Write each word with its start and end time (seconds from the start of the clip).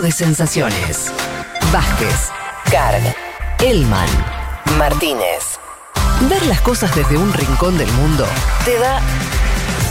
de 0.00 0.12
sensaciones. 0.12 1.10
Vázquez, 1.72 2.30
Carg, 2.70 3.02
Elman, 3.60 4.08
Martínez. 4.78 5.58
Ver 6.28 6.44
las 6.46 6.60
cosas 6.60 6.94
desde 6.94 7.16
un 7.16 7.32
rincón 7.32 7.78
del 7.78 7.90
mundo 7.92 8.26
te 8.64 8.78
da 8.78 9.00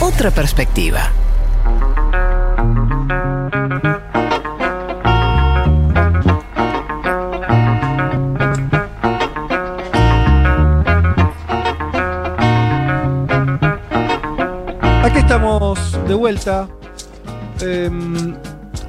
otra 0.01 0.29
perspectiva. 0.29 1.09
Aquí 15.03 15.17
estamos 15.17 15.97
de 16.07 16.13
vuelta. 16.13 16.67
Em, 17.61 18.35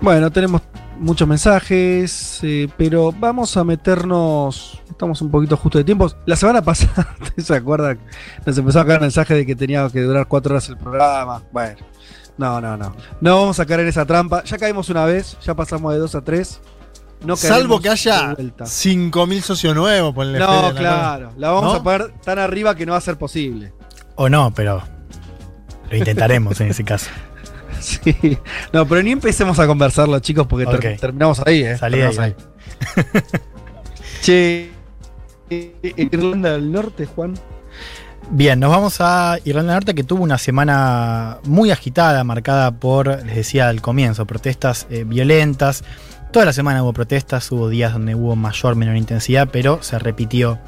bueno, 0.01 0.31
tenemos 0.31 0.61
muchos 0.99 1.27
mensajes, 1.29 2.41
eh, 2.43 2.69
pero 2.77 3.13
vamos 3.13 3.57
a 3.57 3.65
meternos. 3.65 4.81
Estamos 4.91 5.21
un 5.23 5.31
poquito 5.31 5.57
justo 5.57 5.79
de 5.79 5.85
tiempo. 5.85 6.11
La 6.27 6.37
semana 6.37 6.63
pasada, 6.65 7.15
¿se 7.37 7.55
acuerdan? 7.55 7.99
Nos 8.45 8.57
empezó 8.59 8.81
a 8.81 8.87
caer 8.87 9.01
mensaje 9.01 9.35
de 9.35 9.47
que 9.47 9.55
tenía 9.57 9.89
que 9.91 10.01
durar 10.03 10.27
cuatro 10.27 10.55
horas 10.55 10.69
el 10.69 10.77
programa. 10.77 11.43
Bueno, 11.53 11.79
no, 12.39 12.61
no, 12.61 12.77
no. 12.77 12.95
No 13.21 13.41
vamos 13.41 13.61
a 13.61 13.67
caer 13.67 13.81
en 13.81 13.89
esa 13.89 14.05
trampa. 14.07 14.43
Ya 14.45 14.59
caímos 14.59 14.89
una 14.89 15.05
vez, 15.05 15.37
ya 15.43 15.55
pasamos 15.55 15.93
de 15.93 15.99
dos 15.99 16.15
a 16.15 16.23
tres. 16.23 16.61
No 17.25 17.35
Salvo 17.35 17.81
que 17.81 17.89
haya 17.89 18.29
de 18.29 18.35
vuelta. 18.35 18.65
5.000 18.65 19.41
socios 19.41 19.75
nuevos, 19.75 20.15
ponle 20.15 20.39
No, 20.39 20.63
la 20.71 20.75
claro. 20.75 21.33
La 21.39 21.51
vamos 21.51 21.73
¿No? 21.73 21.79
a 21.81 21.83
poner 21.83 22.13
tan 22.23 22.39
arriba 22.39 22.75
que 22.75 22.85
no 22.85 22.93
va 22.93 22.99
a 22.99 23.01
ser 23.01 23.17
posible. 23.17 23.73
O 24.17 24.29
no, 24.29 24.53
pero 24.55 24.83
lo 25.91 25.97
intentaremos 25.97 26.61
en 26.61 26.69
ese 26.69 26.85
caso. 26.85 27.11
Sí. 27.81 28.39
No, 28.73 28.87
pero 28.87 29.03
ni 29.03 29.13
empecemos 29.13 29.59
a 29.59 29.67
conversarlo, 29.67 30.19
chicos, 30.21 30.47
porque 30.47 30.67
ter- 30.67 30.99
terminamos 30.99 31.41
ahí, 31.47 31.63
¿eh? 31.63 31.77
Salí 31.79 32.01
ahí, 32.01 32.35
Che, 34.23 34.71
eh, 35.51 35.73
Irlanda 35.97 36.53
del 36.53 36.73
Norte, 36.73 37.07
Juan. 37.07 37.35
Bien, 38.31 38.59
nos 38.59 38.71
vamos 38.71 38.97
a 39.01 39.39
Irlanda 39.45 39.73
del 39.73 39.77
Norte 39.81 39.95
que 39.95 40.03
tuvo 40.03 40.23
una 40.25 40.39
semana 40.39 41.39
muy 41.45 41.71
agitada, 41.71 42.25
marcada 42.25 42.73
por, 42.73 43.25
les 43.25 43.37
decía 43.37 43.69
al 43.69 43.81
comienzo, 43.81 44.27
protestas 44.27 44.87
eh, 44.91 45.05
violentas. 45.07 45.85
Toda 46.37 46.45
la 46.45 46.53
semana 46.53 46.83
hubo 46.83 46.93
protestas, 46.93 47.51
hubo 47.51 47.71
días 47.71 47.95
donde 47.95 48.15
hubo 48.15 48.37
mayor 48.37 48.77
menor 48.77 48.99
intensidad, 48.99 49.49
pero 49.51 49.83
se 49.83 49.99
repitió 49.99 50.59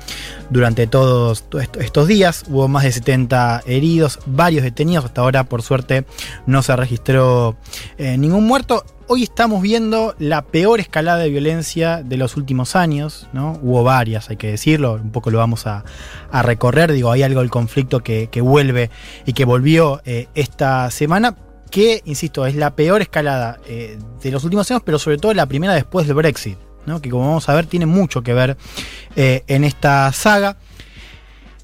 durante 0.48 0.86
todos 0.86 1.42
to- 1.42 1.61
est- 1.61 1.77
estos 1.77 2.08
días. 2.08 2.44
Hubo 2.48 2.69
más 2.69 2.84
de 2.84 2.92
70 2.92 3.61
heridos, 3.66 4.19
varios 4.24 4.62
detenidos. 4.62 5.05
Hasta 5.05 5.20
ahora, 5.20 5.44
por 5.44 5.61
suerte, 5.61 6.06
no 6.46 6.62
se 6.62 6.74
registró 6.74 7.58
eh, 7.98 8.16
ningún 8.16 8.46
muerto. 8.46 8.83
Hoy 9.08 9.24
estamos 9.24 9.61
viendo 9.61 10.14
la 10.19 10.41
peor 10.41 10.80
escalada 10.80 11.19
de 11.19 11.28
violencia 11.28 12.02
de 12.02 12.16
los 12.16 12.39
últimos 12.39 12.74
años, 12.74 13.28
¿no? 13.34 13.61
Hubo 13.62 13.84
varias, 13.84 14.30
hay 14.30 14.39
que 14.39 14.46
decirlo, 14.50 14.94
un 14.94 15.11
poco 15.12 15.30
lo 15.30 15.36
vamos 15.36 15.66
a, 15.66 15.84
recorrer. 16.33 16.92
Digo, 16.92 17.12
hay 17.12 17.24
algo 17.24 17.41
del 17.41 17.50
conflicto 17.50 18.00
que, 18.00 18.28
que 18.30 18.41
vuelve 18.41 18.89
y 19.27 19.34
que 19.34 19.44
volvió 19.44 20.00
eh, 20.06 20.28
esta 20.34 20.91
semana, 20.91 21.36
que, 21.69 22.02
insisto, 22.05 22.47
es 22.47 22.55
la 22.55 22.74
peor 22.74 23.02
escalada 23.02 23.58
eh, 23.66 23.98
de 24.22 24.30
los 24.30 24.44
últimos 24.44 24.70
años, 24.70 24.83
pero 24.84 24.98
sobre 24.98 25.19
todo 25.19 25.33
la 25.34 25.47
primera 25.47 25.74
después 25.74 26.06
del 26.06 26.16
Brexit, 26.16 26.58
¿no? 26.86 27.00
que 27.00 27.11
como 27.11 27.27
vamos 27.27 27.48
a 27.48 27.55
ver 27.55 27.66
tiene 27.66 27.86
mucho 27.86 28.22
que 28.22 28.34
ver 28.34 28.56
eh, 29.16 29.44
en 29.47 29.64
esta 29.64 30.12
saga. 30.12 30.56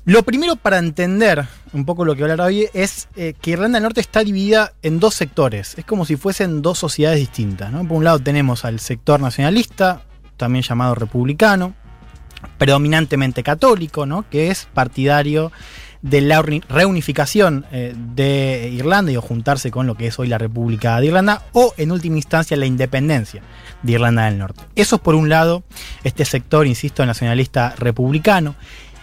Lo 0.04 0.22
primero 0.22 0.56
para 0.56 0.78
entender 0.78 1.46
un 1.72 1.84
poco 1.84 2.04
lo 2.04 2.14
que 2.14 2.22
hablar 2.22 2.40
hoy 2.42 2.68
es 2.72 3.08
eh, 3.16 3.34
que 3.40 3.52
Irlanda 3.52 3.76
del 3.76 3.84
Norte 3.84 4.00
está 4.00 4.22
dividida 4.22 4.72
en 4.82 5.00
dos 5.00 5.14
sectores. 5.14 5.76
Es 5.78 5.84
como 5.84 6.04
si 6.04 6.16
fuesen 6.16 6.62
dos 6.62 6.78
sociedades 6.78 7.18
distintas. 7.18 7.72
Por 7.72 7.96
un 7.96 8.04
lado 8.04 8.18
tenemos 8.18 8.64
al 8.64 8.80
sector 8.80 9.18
nacionalista, 9.20 10.02
también 10.36 10.62
llamado 10.62 10.94
republicano, 10.94 11.74
predominantemente 12.58 13.42
católico, 13.42 14.06
¿no? 14.06 14.28
que 14.28 14.50
es 14.50 14.68
partidario 14.72 15.50
de 16.04 16.20
la 16.20 16.40
uni- 16.42 16.62
reunificación 16.68 17.64
eh, 17.72 17.94
de 18.14 18.70
Irlanda 18.70 19.10
y 19.10 19.16
o 19.16 19.22
juntarse 19.22 19.70
con 19.70 19.86
lo 19.86 19.94
que 19.94 20.08
es 20.08 20.18
hoy 20.18 20.28
la 20.28 20.36
República 20.36 21.00
de 21.00 21.06
Irlanda 21.06 21.42
o 21.54 21.72
en 21.78 21.92
última 21.92 22.16
instancia 22.16 22.58
la 22.58 22.66
independencia 22.66 23.40
de 23.82 23.92
Irlanda 23.92 24.26
del 24.26 24.36
Norte. 24.38 24.62
Eso 24.76 24.96
es 24.96 25.02
por 25.02 25.14
un 25.14 25.30
lado 25.30 25.64
este 26.04 26.26
sector, 26.26 26.66
insisto, 26.66 27.06
nacionalista 27.06 27.74
republicano. 27.78 28.54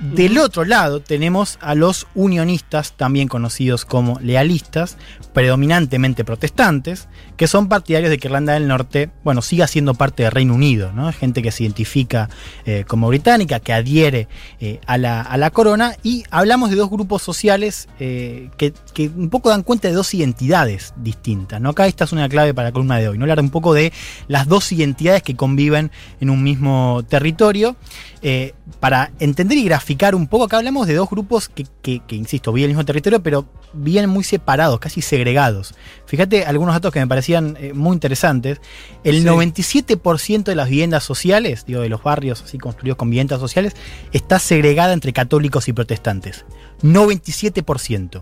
Del 0.01 0.39
otro 0.39 0.65
lado 0.65 0.99
tenemos 0.99 1.59
a 1.61 1.75
los 1.75 2.07
unionistas, 2.15 2.93
también 2.93 3.27
conocidos 3.27 3.85
como 3.85 4.19
lealistas, 4.19 4.97
predominantemente 5.31 6.25
protestantes, 6.25 7.07
que 7.37 7.45
son 7.47 7.69
partidarios 7.69 8.09
de 8.09 8.17
que 8.17 8.27
Irlanda 8.27 8.53
del 8.53 8.67
Norte, 8.67 9.11
bueno, 9.23 9.43
siga 9.43 9.67
siendo 9.67 9.93
parte 9.93 10.23
del 10.23 10.31
Reino 10.31 10.55
Unido, 10.55 10.91
¿no? 10.91 11.11
Gente 11.13 11.43
que 11.43 11.51
se 11.51 11.63
identifica 11.63 12.29
eh, 12.65 12.83
como 12.87 13.09
británica, 13.09 13.59
que 13.59 13.73
adhiere 13.73 14.27
eh, 14.59 14.79
a, 14.87 14.97
la, 14.97 15.21
a 15.21 15.37
la 15.37 15.51
corona, 15.51 15.95
y 16.01 16.23
hablamos 16.31 16.71
de 16.71 16.77
dos 16.77 16.89
grupos 16.89 17.21
sociales 17.21 17.87
eh, 17.99 18.49
que, 18.57 18.73
que 18.95 19.07
un 19.07 19.29
poco 19.29 19.49
dan 19.49 19.61
cuenta 19.61 19.87
de 19.87 19.93
dos 19.93 20.13
identidades 20.15 20.95
distintas, 20.97 21.61
¿no? 21.61 21.69
Acá 21.69 21.85
esta 21.85 22.05
es 22.05 22.11
una 22.11 22.27
clave 22.27 22.55
para 22.55 22.69
la 22.69 22.71
columna 22.71 22.97
de 22.97 23.07
hoy, 23.07 23.19
¿no? 23.19 23.25
Hablar 23.25 23.39
un 23.39 23.51
poco 23.51 23.75
de 23.75 23.93
las 24.27 24.47
dos 24.47 24.71
identidades 24.71 25.21
que 25.21 25.35
conviven 25.35 25.91
en 26.19 26.31
un 26.31 26.41
mismo 26.41 27.03
territorio. 27.07 27.75
Eh, 28.23 28.53
para 28.79 29.11
entender 29.19 29.57
y 29.57 29.63
graficar 29.63 30.13
un 30.13 30.27
poco, 30.27 30.43
acá 30.43 30.57
hablamos 30.57 30.85
de 30.85 30.93
dos 30.93 31.09
grupos 31.09 31.49
que, 31.49 31.65
que, 31.81 32.01
que, 32.05 32.15
insisto, 32.15 32.53
viven 32.53 32.69
el 32.69 32.75
mismo 32.75 32.85
territorio, 32.85 33.23
pero 33.23 33.47
vienen 33.73 34.11
muy 34.11 34.23
separados, 34.23 34.79
casi 34.79 35.01
segregados. 35.01 35.73
Fíjate 36.05 36.45
algunos 36.45 36.75
datos 36.75 36.91
que 36.93 36.99
me 36.99 37.07
parecían 37.07 37.57
eh, 37.59 37.73
muy 37.73 37.93
interesantes. 37.93 38.61
El 39.03 39.21
Sí. 39.21 39.27
97% 39.27 40.43
de 40.43 40.55
las 40.55 40.69
viviendas 40.69 41.03
sociales, 41.03 41.65
digo, 41.65 41.81
de 41.81 41.89
los 41.89 42.03
barrios 42.03 42.43
así 42.43 42.57
construidos 42.59 42.97
con 42.97 43.09
viviendas 43.09 43.39
sociales, 43.39 43.75
está 44.11 44.37
segregada 44.39 44.93
entre 44.93 45.13
católicos 45.13 45.67
y 45.67 45.73
protestantes. 45.73 46.45
97%. 46.83 48.21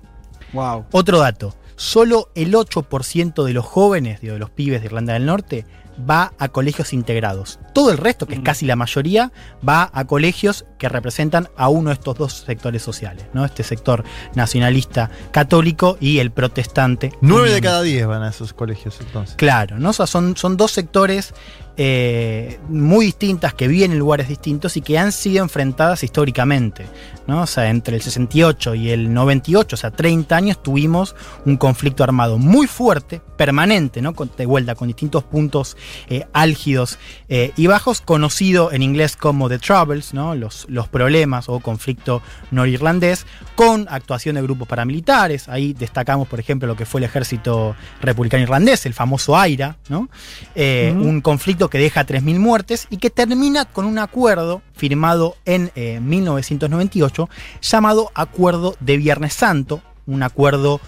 Wow. 0.54 0.86
Otro 0.92 1.20
dato, 1.20 1.56
solo 1.76 2.30
el 2.36 2.54
8% 2.54 3.44
de 3.44 3.54
los 3.54 3.66
jóvenes, 3.66 4.22
digo, 4.22 4.34
de 4.34 4.40
los 4.40 4.50
pibes 4.50 4.82
de 4.82 4.88
Irlanda 4.88 5.14
del 5.14 5.26
Norte, 5.26 5.66
va 6.10 6.34
a 6.38 6.50
colegios 6.50 6.94
integrados. 6.94 7.60
Todo 7.74 7.92
el 7.92 7.98
resto, 7.98 8.26
que 8.28 8.34
es 8.36 8.40
Mm. 8.40 8.44
casi 8.44 8.66
la 8.66 8.76
mayoría, 8.76 9.32
va 9.68 9.90
a 9.94 10.06
colegios 10.06 10.66
que 10.78 10.90
representan 10.90 11.50
a 11.58 11.70
uno 11.70 11.90
de 11.90 11.96
estos 11.96 12.18
dos 12.18 12.34
sectores 12.46 12.82
sociales, 12.82 13.26
¿no? 13.34 13.46
Este 13.46 13.64
sector 13.64 14.04
nacionalista 14.36 15.10
católico 15.32 15.98
y 16.00 16.20
el 16.20 16.32
protestante. 16.32 17.12
9 17.22 17.52
de 17.52 17.62
cada 17.62 17.82
10 17.82 18.08
van 18.08 18.24
a 18.24 18.30
esos 18.30 18.54
colegios 18.54 18.98
entonces. 19.02 19.36
Claro, 19.36 19.78
¿no? 19.80 19.90
O 19.90 19.94
sea, 19.94 20.08
son, 20.08 20.36
son 20.38 20.58
dos 20.58 20.72
sectores 20.72 21.34
eh, 21.82 22.60
muy 22.68 23.06
distintas 23.06 23.54
que 23.54 23.70
viven 23.70 23.94
en 23.94 24.00
lugares 24.00 24.28
distintos 24.28 24.76
y 24.76 24.82
que 24.82 24.98
han 24.98 25.14
sido 25.14 25.42
enfrentadas 25.42 26.04
históricamente. 26.04 26.86
¿no? 27.26 27.44
O 27.44 27.48
sea, 27.48 27.70
entre 27.70 27.96
el 27.96 28.02
68 28.02 28.76
y 28.76 28.90
el 28.90 29.14
98, 29.14 29.76
o 29.76 29.78
sea, 29.78 29.92
30 29.92 30.36
años, 30.36 30.62
tuvimos 30.62 31.16
un 31.46 31.56
conflicto 31.56 32.04
armado 32.04 32.38
muy 32.38 32.68
fuerte, 32.68 33.22
permanente, 33.38 34.02
¿no? 34.02 34.14
De 34.36 34.46
vuelta, 34.46 34.76
con 34.76 34.88
distintos 34.88 35.24
puntos 35.24 35.78
eh, 36.10 36.26
álgidos 36.34 36.98
eh, 37.30 37.54
y 37.56 37.68
bajos, 37.68 38.02
conocido 38.02 38.74
en 38.74 38.82
inglés 38.82 39.16
como 39.16 39.48
The 39.48 39.60
Troubles, 39.60 40.14
¿no? 40.14 40.36
los, 40.36 40.66
los 40.70 40.90
problemas 40.90 41.48
o 41.48 41.62
conflicto 41.62 42.22
norirlandés, 42.52 43.26
con 43.56 43.88
actuación 43.90 44.36
de 44.36 44.42
grupos 44.42 44.68
paramilitares. 44.68 45.48
Ahí 45.48 45.72
destacamos, 45.74 46.28
por 46.28 46.42
ejemplo, 46.42 46.68
lo 46.68 46.76
que 46.76 46.86
fue 46.86 47.00
el 47.00 47.06
ejército 47.06 47.76
republicano 48.02 48.44
irlandés, 48.44 48.86
el 48.86 48.94
famoso 48.94 49.38
AIRA, 49.38 49.78
¿no? 49.88 50.10
Un 50.56 51.22
conflicto 51.22 51.69
que 51.70 51.78
deja 51.78 52.06
3.000 52.06 52.40
muertes 52.40 52.88
y 52.90 52.98
que 52.98 53.10
termina 53.10 53.66
con 53.66 53.86
un 53.86 54.00
acuerdo 54.00 54.62
firmado 54.74 55.36
en 55.46 55.72
eh, 55.76 56.00
1998 56.00 57.30
llamado 57.62 58.12
Acuerdo 58.16 58.76
de 58.80 58.98
Viernes 58.98 59.34
Santo, 59.34 59.82
un 60.06 60.24
acuerdo 60.24 60.82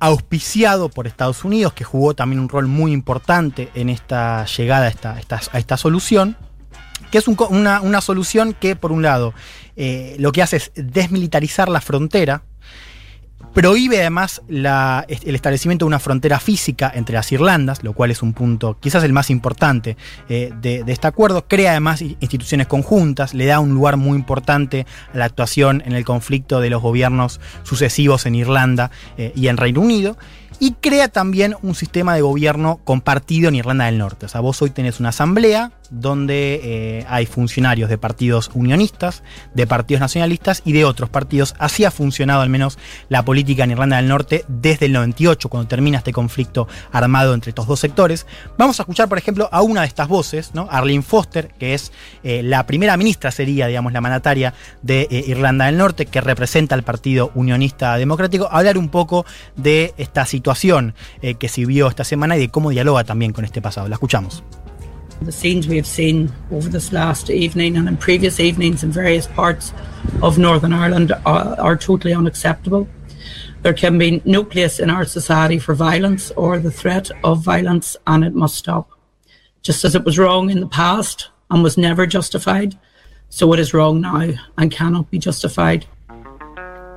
auspiciado 0.00 0.88
por 0.88 1.06
Estados 1.06 1.44
Unidos, 1.44 1.72
que 1.74 1.84
jugó 1.84 2.14
también 2.14 2.40
un 2.40 2.48
rol 2.48 2.66
muy 2.66 2.92
importante 2.92 3.70
en 3.74 3.88
esta 3.88 4.44
llegada 4.46 4.86
a 4.86 4.88
esta, 4.88 5.40
a 5.52 5.58
esta 5.58 5.76
solución, 5.76 6.36
que 7.12 7.18
es 7.18 7.28
una 7.28 8.00
solución 8.00 8.56
que, 8.58 8.74
por 8.74 8.90
un 8.90 9.02
lado, 9.02 9.32
eh, 9.76 10.16
lo 10.18 10.32
que 10.32 10.42
hace 10.42 10.56
es 10.56 10.72
desmilitarizar 10.74 11.68
la 11.68 11.80
frontera, 11.80 12.42
prohíbe 13.52 14.00
además 14.00 14.42
el 14.48 15.34
establecimiento 15.34 15.84
de 15.84 15.88
una 15.88 15.98
frontera 15.98 16.40
física 16.40 16.90
entre 16.94 17.14
las 17.14 17.30
Irlandas, 17.32 17.82
lo 17.82 17.92
cual 17.92 18.10
es 18.10 18.22
un 18.22 18.32
punto 18.32 18.76
quizás 18.80 19.04
el 19.04 19.12
más 19.12 19.30
importante 19.30 19.96
eh, 20.28 20.52
de, 20.60 20.84
este 20.86 21.06
acuerdo, 21.06 21.46
crea 21.46 21.72
además 21.72 22.02
instituciones 22.02 22.66
conjuntas, 22.66 23.34
le 23.34 23.46
da 23.46 23.60
un 23.60 23.74
lugar 23.74 23.96
muy 23.96 24.16
importante 24.16 24.86
a 25.12 25.18
la 25.18 25.24
actuación 25.24 25.82
en 25.86 25.92
el 25.92 26.04
conflicto 26.04 26.60
de 26.60 26.70
los 26.70 26.82
gobiernos 26.82 27.40
sucesivos 27.62 28.26
en 28.26 28.34
Irlanda 28.34 28.90
eh, 29.16 29.32
y 29.34 29.48
en 29.48 29.56
Reino 29.56 29.80
Unido, 29.80 30.16
y 30.58 30.72
crea 30.80 31.08
también 31.08 31.56
un 31.62 31.74
sistema 31.74 32.14
de 32.14 32.20
gobierno 32.20 32.80
compartido 32.84 33.48
en 33.48 33.56
Irlanda 33.56 33.86
del 33.86 33.98
Norte. 33.98 34.26
O 34.26 34.28
sea, 34.28 34.40
vos 34.40 34.62
hoy 34.62 34.70
tenés 34.70 35.00
una 35.00 35.08
asamblea 35.08 35.72
donde 35.92 36.60
eh, 36.62 37.06
hay 37.08 37.26
funcionarios 37.26 37.90
de 37.90 37.98
partidos 37.98 38.50
unionistas, 38.54 39.22
de 39.54 39.66
partidos 39.66 40.00
nacionalistas 40.00 40.62
y 40.64 40.72
de 40.72 40.84
otros 40.84 41.10
partidos. 41.10 41.54
Así 41.58 41.84
ha 41.84 41.90
funcionado 41.90 42.40
al 42.40 42.48
menos 42.48 42.78
la 43.10 43.24
política 43.24 43.64
en 43.64 43.72
Irlanda 43.72 43.96
del 43.96 44.08
Norte 44.08 44.44
desde 44.48 44.86
el 44.86 44.92
98, 44.92 45.48
cuando 45.50 45.68
termina 45.68 45.98
este 45.98 46.12
conflicto 46.12 46.66
armado 46.90 47.34
entre 47.34 47.50
estos 47.50 47.66
dos 47.66 47.78
sectores. 47.78 48.26
Vamos 48.56 48.80
a 48.80 48.84
escuchar, 48.84 49.08
por 49.08 49.18
ejemplo, 49.18 49.48
a 49.52 49.60
una 49.60 49.82
de 49.82 49.86
estas 49.86 50.08
voces, 50.08 50.54
¿no? 50.54 50.66
Arlene 50.70 51.02
Foster, 51.02 51.48
que 51.58 51.74
es 51.74 51.92
eh, 52.24 52.42
la 52.42 52.66
primera 52.66 52.96
ministra, 52.96 53.30
sería, 53.30 53.66
digamos, 53.66 53.92
la 53.92 54.00
mandataria 54.00 54.54
de 54.80 55.02
eh, 55.10 55.24
Irlanda 55.26 55.66
del 55.66 55.76
Norte, 55.76 56.06
que 56.06 56.22
representa 56.22 56.74
al 56.74 56.84
Partido 56.84 57.30
Unionista 57.34 57.96
Democrático, 57.98 58.48
hablar 58.50 58.78
un 58.78 58.88
poco 58.88 59.26
de 59.56 59.92
esta 59.98 60.24
situación 60.24 60.94
que 61.38 61.48
se 61.48 61.64
vio 61.66 61.88
esta 61.88 62.04
semana 62.04 62.36
y 62.36 62.40
de 62.40 62.48
cómo 62.48 62.70
dialoga 62.70 63.04
también 63.04 63.32
con 63.32 63.44
este 63.44 63.60
pasado. 63.60 63.88
La 63.88 63.94
escuchamos. 63.94 64.42
The 65.22 65.30
scenes 65.30 65.68
we 65.68 65.76
have 65.76 65.86
seen 65.86 66.32
over 66.50 66.68
this 66.68 66.92
last 66.92 67.30
evening 67.30 67.76
and 67.76 67.86
in 67.86 67.96
previous 67.96 68.40
evenings 68.40 68.82
in 68.82 68.90
various 68.90 69.28
parts 69.28 69.72
of 70.20 70.36
Northern 70.36 70.72
Ireland 70.72 71.12
are, 71.24 71.60
are 71.60 71.76
totally 71.76 72.12
unacceptable. 72.12 72.88
There 73.62 73.72
can 73.72 73.98
be 73.98 74.20
no 74.24 74.42
place 74.42 74.80
in 74.80 74.90
our 74.90 75.04
society 75.04 75.60
for 75.60 75.76
violence 75.76 76.32
or 76.32 76.58
the 76.58 76.72
threat 76.72 77.08
of 77.22 77.44
violence, 77.44 77.96
and 78.08 78.24
it 78.24 78.34
must 78.34 78.56
stop. 78.56 78.90
Just 79.62 79.84
as 79.84 79.94
it 79.94 80.04
was 80.04 80.18
wrong 80.18 80.50
in 80.50 80.58
the 80.58 80.66
past 80.66 81.28
and 81.52 81.62
was 81.62 81.78
never 81.78 82.04
justified, 82.04 82.76
so 83.28 83.52
it 83.52 83.60
is 83.60 83.72
wrong 83.72 84.00
now 84.00 84.30
and 84.58 84.72
cannot 84.72 85.08
be 85.08 85.20
justified. 85.20 85.86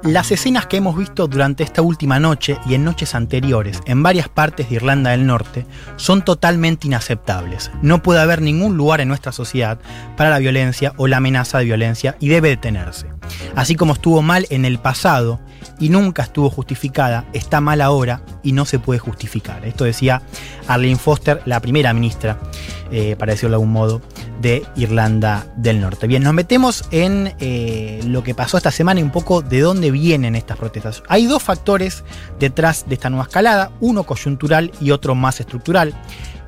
Las 0.05 0.31
escenas 0.31 0.67
que 0.67 0.77
hemos 0.77 0.95
visto 0.95 1.27
durante 1.27 1.63
esta 1.63 1.81
última 1.81 2.19
noche 2.19 2.59
y 2.67 2.75
en 2.75 2.83
noches 2.83 3.15
anteriores 3.15 3.81
en 3.87 4.03
varias 4.03 4.29
partes 4.29 4.69
de 4.69 4.75
Irlanda 4.75 5.09
del 5.09 5.25
Norte 5.25 5.65
son 5.95 6.23
totalmente 6.23 6.85
inaceptables. 6.85 7.71
No 7.81 8.03
puede 8.03 8.21
haber 8.21 8.39
ningún 8.39 8.77
lugar 8.77 9.01
en 9.01 9.07
nuestra 9.07 9.31
sociedad 9.31 9.79
para 10.15 10.29
la 10.29 10.37
violencia 10.37 10.93
o 10.97 11.07
la 11.07 11.17
amenaza 11.17 11.57
de 11.57 11.65
violencia 11.65 12.17
y 12.19 12.27
debe 12.27 12.49
detenerse. 12.49 13.07
Así 13.55 13.73
como 13.73 13.93
estuvo 13.93 14.21
mal 14.21 14.45
en 14.51 14.65
el 14.65 14.77
pasado 14.77 15.39
y 15.79 15.89
nunca 15.89 16.21
estuvo 16.21 16.51
justificada, 16.51 17.25
está 17.33 17.59
mal 17.59 17.81
ahora 17.81 18.21
y 18.43 18.51
no 18.51 18.65
se 18.65 18.77
puede 18.77 18.99
justificar. 18.99 19.65
Esto 19.65 19.85
decía 19.85 20.21
Arlene 20.67 20.97
Foster, 20.97 21.41
la 21.45 21.59
primera 21.61 21.93
ministra, 21.95 22.37
eh, 22.91 23.15
para 23.17 23.31
decirlo 23.31 23.53
de 23.53 23.55
algún 23.55 23.71
modo, 23.71 24.03
de 24.41 24.65
Irlanda 24.75 25.45
del 25.55 25.81
Norte. 25.81 26.07
Bien, 26.07 26.23
nos 26.23 26.33
metemos 26.33 26.85
en 26.91 27.33
eh, 27.39 28.01
lo 28.05 28.23
que 28.23 28.35
pasó 28.35 28.57
esta 28.57 28.71
semana 28.71 28.99
y 28.99 29.03
un 29.03 29.11
poco 29.11 29.41
de 29.41 29.59
dónde 29.61 29.91
vienen 29.91 30.35
estas 30.35 30.57
protestas. 30.57 31.03
Hay 31.07 31.25
dos 31.25 31.41
factores 31.43 32.03
detrás 32.39 32.85
de 32.87 32.95
esta 32.95 33.09
nueva 33.09 33.25
escalada, 33.25 33.71
uno 33.79 34.03
coyuntural 34.03 34.71
y 34.81 34.91
otro 34.91 35.15
más 35.15 35.39
estructural. 35.39 35.93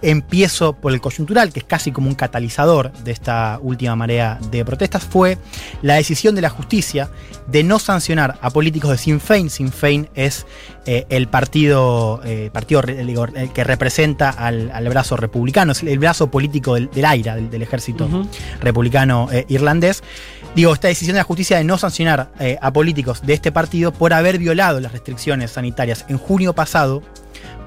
Empiezo 0.02 0.74
por 0.74 0.94
el 0.94 1.02
coyuntural, 1.02 1.52
que 1.52 1.60
es 1.60 1.66
casi 1.66 1.92
como 1.92 2.08
un 2.08 2.16
catalizador 2.16 2.92
de 2.94 3.12
esta 3.12 3.60
última 3.62 3.96
marea 3.96 4.40
de 4.52 4.64
protestas, 4.64 5.04
fue 5.04 5.38
la 5.82 5.96
decisión 5.96 6.36
de 6.36 6.42
la 6.42 6.50
justicia 6.50 7.10
de 7.48 7.64
no 7.64 7.80
sancionar 7.80 8.38
a 8.42 8.50
políticos 8.50 8.92
de 8.92 8.98
Sinn 8.98 9.20
Féin. 9.20 9.50
Sinn 9.50 9.72
Féin 9.72 10.10
es 10.14 10.46
eh, 10.86 11.06
el 11.10 11.28
partido, 11.28 12.22
eh, 12.24 12.50
partido 12.54 12.82
el 12.82 13.52
que 13.54 13.64
representa 13.64 14.30
al, 14.30 14.70
al 14.72 14.88
brazo 14.90 15.18
republicano, 15.18 15.72
es 15.72 15.82
el 15.82 16.00
brazo 16.00 16.30
político 16.30 16.76
del, 16.76 16.90
del 16.92 17.06
AIRA, 17.06 17.36
del, 17.36 17.50
del 17.50 17.62
ejército 17.62 18.08
republicano 18.62 19.30
eh, 19.32 19.46
irlandés. 19.50 20.04
Digo, 20.56 20.74
esta 20.74 20.88
decisión 20.88 21.14
de 21.14 21.20
la 21.20 21.24
justicia 21.24 21.58
de 21.58 21.64
no 21.64 21.78
sancionar 21.78 22.32
a 22.62 22.74
políticos 22.74 23.22
de 23.24 23.34
este 23.34 23.52
partido 23.52 23.92
por 23.92 24.12
haber 24.14 24.40
violado 24.40 24.80
las 24.80 24.92
restricciones 24.92 25.52
sanitarias 25.52 26.06
en 26.08 26.18
junio 26.18 26.54
pasado 26.54 27.04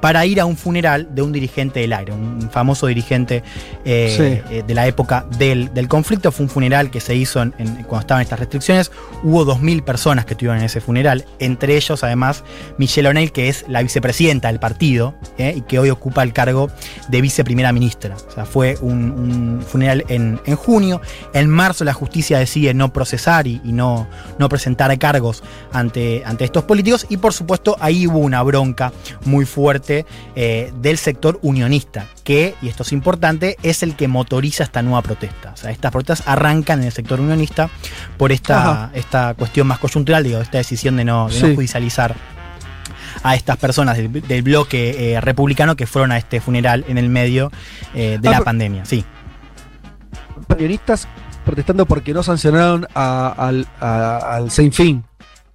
para 0.01 0.25
ir 0.27 0.41
a 0.41 0.47
un 0.47 0.57
funeral 0.57 1.09
de 1.15 1.23
un 1.23 1.33
dirigente 1.33 1.81
del 1.81 1.93
aire, 1.93 2.13
un 2.13 2.49
famoso 2.51 2.87
dirigente 2.87 3.43
eh, 3.85 4.43
Sí. 4.49 4.55
eh, 4.55 4.63
de 4.67 4.75
la 4.75 4.87
época 4.87 5.27
del, 5.39 5.73
del 5.75 5.89
conflicto. 5.89 6.33
Fue 6.33 6.45
un 6.45 6.51
funeral 6.51 6.91
que 6.91 7.01
se 7.01 7.15
hizo 7.15 7.43
en- 7.43 7.55
en- 7.59 7.83
cuando 7.85 8.01
estaban 8.01 8.23
estas 8.23 8.39
restricciones. 8.39 8.91
Hubo 9.23 9.45
2.000 9.45 9.83
personas 9.83 10.25
que 10.25 10.35
estuvieron 10.35 10.59
en 10.59 10.65
ese 10.65 10.81
funeral, 10.81 11.25
entre 11.39 11.77
ellos 11.77 12.03
además 12.05 12.45
Michelle 12.79 13.09
O'Neill, 13.09 13.33
que 13.33 13.49
es 13.49 13.65
la 13.69 13.83
vicepresidenta 13.83 14.49
del 14.49 14.59
partido 14.61 15.15
eh, 15.39 15.55
y 15.57 15.61
que 15.63 15.79
hoy 15.79 15.91
ocupa 15.91 16.23
el 16.23 16.33
cargo 16.33 16.71
de 17.09 17.21
viceprimera 17.21 17.73
ministra. 17.73 18.17
O 18.29 18.31
sea, 18.33 18.45
fue 18.47 18.77
un, 18.81 19.11
un 19.11 19.63
funeral 19.67 20.05
en, 20.09 20.41
en 20.47 20.57
junio. 20.57 21.01
En 21.35 21.49
marzo 21.51 21.85
la 21.85 21.93
justicia 21.93 22.39
decide 22.39 22.75
no 22.75 22.93
procesar 22.93 23.47
y, 23.47 23.61
y 23.65 23.73
no, 23.73 24.09
no 24.39 24.49
presentar 24.49 24.91
cargos 24.99 25.43
ante, 25.73 26.23
ante 26.25 26.45
estos 26.45 26.65
políticos 26.65 27.07
y 27.09 27.17
por 27.17 27.33
supuesto 27.33 27.77
ahí 27.81 28.07
hubo 28.07 28.19
una 28.19 28.43
bronca 28.43 28.93
muy 29.25 29.45
fuerte 29.45 29.90
eh, 30.37 30.73
del 30.81 30.99
sector 30.99 31.39
unionista, 31.43 32.07
que, 32.25 32.55
y 32.63 32.69
esto 32.69 32.83
es 32.83 32.93
importante, 32.93 33.57
es 33.63 33.83
el 33.83 33.97
que 33.97 34.09
motoriza 34.09 34.65
esta 34.65 34.83
nueva 34.83 35.03
protesta. 35.03 35.53
O 35.53 35.57
sea, 35.57 35.71
estas 35.71 35.93
protestas 35.93 36.27
arrancan 36.29 36.81
en 36.81 36.87
el 36.87 36.93
sector 36.93 37.21
unionista 37.21 37.69
por 38.17 38.33
esta, 38.33 38.61
Ajá. 38.63 38.91
esta 38.95 39.35
cuestión 39.35 39.67
más 39.67 39.79
coyuntural, 39.79 40.23
digo, 40.25 40.41
esta 40.41 40.59
decisión 40.59 40.97
de 40.97 41.05
no, 41.05 41.29
de 41.29 41.41
no 41.41 41.47
Sí. 41.49 41.55
judicializar 41.55 42.15
a 43.23 43.35
estas 43.35 43.57
personas 43.59 43.97
del, 43.97 44.11
del 44.13 44.43
bloque 44.43 45.13
eh, 45.15 45.21
republicano 45.21 45.77
que 45.77 45.87
fueron 45.87 46.13
a 46.13 46.19
este 46.19 46.41
funeral 46.41 46.85
en 46.89 46.97
el 46.97 47.09
medio 47.09 47.51
eh, 47.95 48.19
de 48.21 48.29
Ah, 48.29 48.33
la 48.33 48.41
pandemia. 48.43 48.85
Sí. 48.85 49.05
Periodistas 50.47 51.07
protestando 51.45 51.87
porque 51.87 52.13
no 52.15 52.23
sancionaron 52.23 52.87
a- 52.95 53.29
al, 53.37 53.67
a- 53.81 54.37
al 54.37 54.51
Saint 54.51 54.73
Fin. 54.75 55.05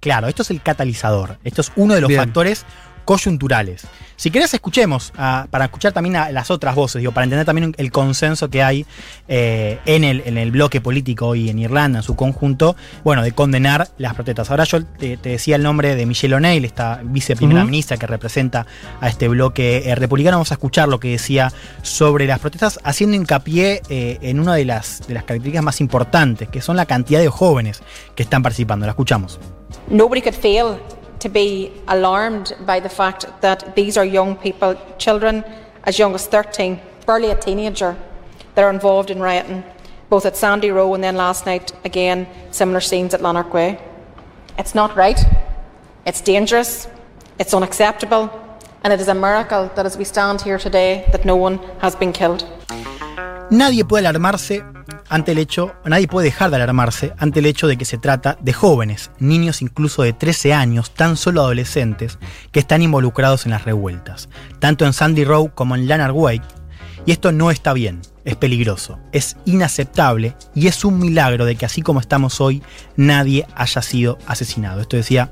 Claro, 0.00 0.28
esto 0.28 0.42
es 0.42 0.50
el 0.50 0.62
catalizador. 0.62 1.38
Esto 1.44 1.60
es 1.62 1.72
uno 1.76 1.94
de 1.94 2.00
los 2.00 2.08
Bien. 2.08 2.20
factores 2.20 2.64
coyunturales. 3.06 3.86
Si 4.16 4.30
querés, 4.30 4.52
escuchemos, 4.52 5.12
a- 5.16 5.46
para 5.50 5.64
escuchar 5.66 5.92
también 5.92 6.16
a 6.16 6.30
las 6.30 6.50
otras 6.50 6.74
voces, 6.74 7.00
digo, 7.00 7.12
para 7.12 7.24
entender 7.24 7.46
también 7.46 7.74
el 7.78 7.90
consenso 7.92 8.50
que 8.50 8.62
hay 8.62 8.84
eh, 9.28 9.78
en, 9.86 10.04
el, 10.04 10.22
en 10.26 10.36
el 10.36 10.50
bloque 10.50 10.80
político 10.82 11.28
hoy 11.28 11.48
en 11.48 11.58
Irlanda, 11.58 12.00
en 12.00 12.02
su 12.02 12.16
conjunto, 12.16 12.76
bueno, 13.04 13.22
de 13.22 13.32
condenar 13.32 13.88
las 13.96 14.14
protestas. 14.14 14.50
Ahora 14.50 14.64
yo 14.64 14.84
te, 14.84 15.16
te 15.16 15.28
decía 15.30 15.56
el 15.56 15.62
nombre 15.62 15.94
de 15.96 16.04
Michelle 16.04 16.34
O'Neill, 16.34 16.64
esta 16.64 17.00
viceprimera 17.04 17.64
ministra 17.64 17.96
que 17.96 18.06
representa 18.06 18.66
a 19.00 19.08
este 19.08 19.28
bloque 19.28 19.88
eh, 19.88 19.94
republicano. 19.94 20.36
Vamos 20.38 20.50
a 20.50 20.54
escuchar 20.54 20.88
lo 20.88 20.98
que 21.00 21.10
decía 21.12 21.52
sobre 21.82 22.26
las 22.26 22.40
protestas, 22.40 22.80
haciendo 22.84 23.16
hincapié 23.16 23.82
eh, 23.88 24.18
en 24.22 24.40
una 24.40 24.54
de 24.54 24.64
las, 24.64 25.06
de 25.06 25.14
las 25.14 25.22
características 25.24 25.62
más 25.64 25.80
importantes, 25.80 26.48
que 26.48 26.60
son 26.60 26.76
la 26.76 26.86
cantidad 26.86 27.20
de 27.20 27.28
jóvenes 27.28 27.82
que 28.16 28.22
están 28.24 28.42
participando. 28.42 28.86
La 28.86 28.90
escuchamos. 28.92 29.38
Nobody 29.88 30.20
could 30.20 30.34
fail 30.34 30.78
to 31.20 31.28
be 31.28 31.72
alarmed 31.88 32.54
by 32.60 32.80
the 32.80 32.88
fact 32.88 33.26
that 33.40 33.74
these 33.74 33.96
are 33.96 34.04
young 34.04 34.36
people, 34.36 34.76
children 34.98 35.44
as 35.84 35.98
young 35.98 36.14
as 36.14 36.26
13, 36.26 36.80
barely 37.06 37.30
a 37.30 37.36
teenager, 37.36 37.96
that 38.54 38.64
are 38.64 38.70
involved 38.70 39.10
in 39.10 39.20
rioting, 39.20 39.62
both 40.08 40.26
at 40.26 40.36
Sandy 40.36 40.70
Row 40.70 40.94
and 40.94 41.02
then 41.02 41.16
last 41.16 41.46
night 41.46 41.72
again, 41.84 42.26
similar 42.50 42.80
scenes 42.80 43.14
at 43.14 43.20
Lanark 43.20 43.52
Way. 43.52 43.78
It's 44.58 44.74
not 44.74 44.96
right, 44.96 45.20
it's 46.04 46.20
dangerous, 46.20 46.88
it's 47.38 47.54
unacceptable, 47.54 48.30
and 48.82 48.92
it 48.92 49.00
is 49.00 49.08
a 49.08 49.14
miracle 49.14 49.70
that 49.74 49.86
as 49.86 49.96
we 49.96 50.04
stand 50.04 50.40
here 50.42 50.58
today, 50.58 51.08
that 51.12 51.24
no 51.24 51.36
one 51.36 51.58
has 51.80 51.94
been 51.94 52.12
killed. 52.12 52.44
Nadie 53.50 53.84
puede 53.84 54.06
alarmarse 54.06 54.75
ante 55.08 55.32
el 55.32 55.38
hecho, 55.38 55.74
nadie 55.84 56.08
puede 56.08 56.26
dejar 56.26 56.50
de 56.50 56.56
alarmarse 56.56 57.12
ante 57.18 57.38
el 57.38 57.46
hecho 57.46 57.66
de 57.66 57.76
que 57.76 57.84
se 57.84 57.98
trata 57.98 58.36
de 58.40 58.52
jóvenes, 58.52 59.10
niños 59.18 59.62
incluso 59.62 60.02
de 60.02 60.12
13 60.12 60.52
años, 60.52 60.92
tan 60.92 61.16
solo 61.16 61.42
adolescentes, 61.42 62.18
que 62.50 62.60
están 62.60 62.82
involucrados 62.82 63.46
en 63.46 63.52
las 63.52 63.64
revueltas, 63.64 64.28
tanto 64.58 64.84
en 64.84 64.92
Sandy 64.92 65.24
Row 65.24 65.52
como 65.54 65.74
en 65.74 65.88
Lanark 65.88 66.16
Way. 66.16 66.42
Y 67.04 67.12
esto 67.12 67.30
no 67.30 67.52
está 67.52 67.72
bien, 67.72 68.00
es 68.24 68.34
peligroso, 68.34 68.98
es 69.12 69.36
inaceptable 69.44 70.34
y 70.54 70.66
es 70.66 70.84
un 70.84 70.98
milagro 70.98 71.44
de 71.44 71.54
que 71.54 71.66
así 71.66 71.82
como 71.82 72.00
estamos 72.00 72.40
hoy, 72.40 72.62
nadie 72.96 73.46
haya 73.54 73.82
sido 73.82 74.18
asesinado. 74.26 74.80
Esto 74.80 74.96
decía 74.96 75.30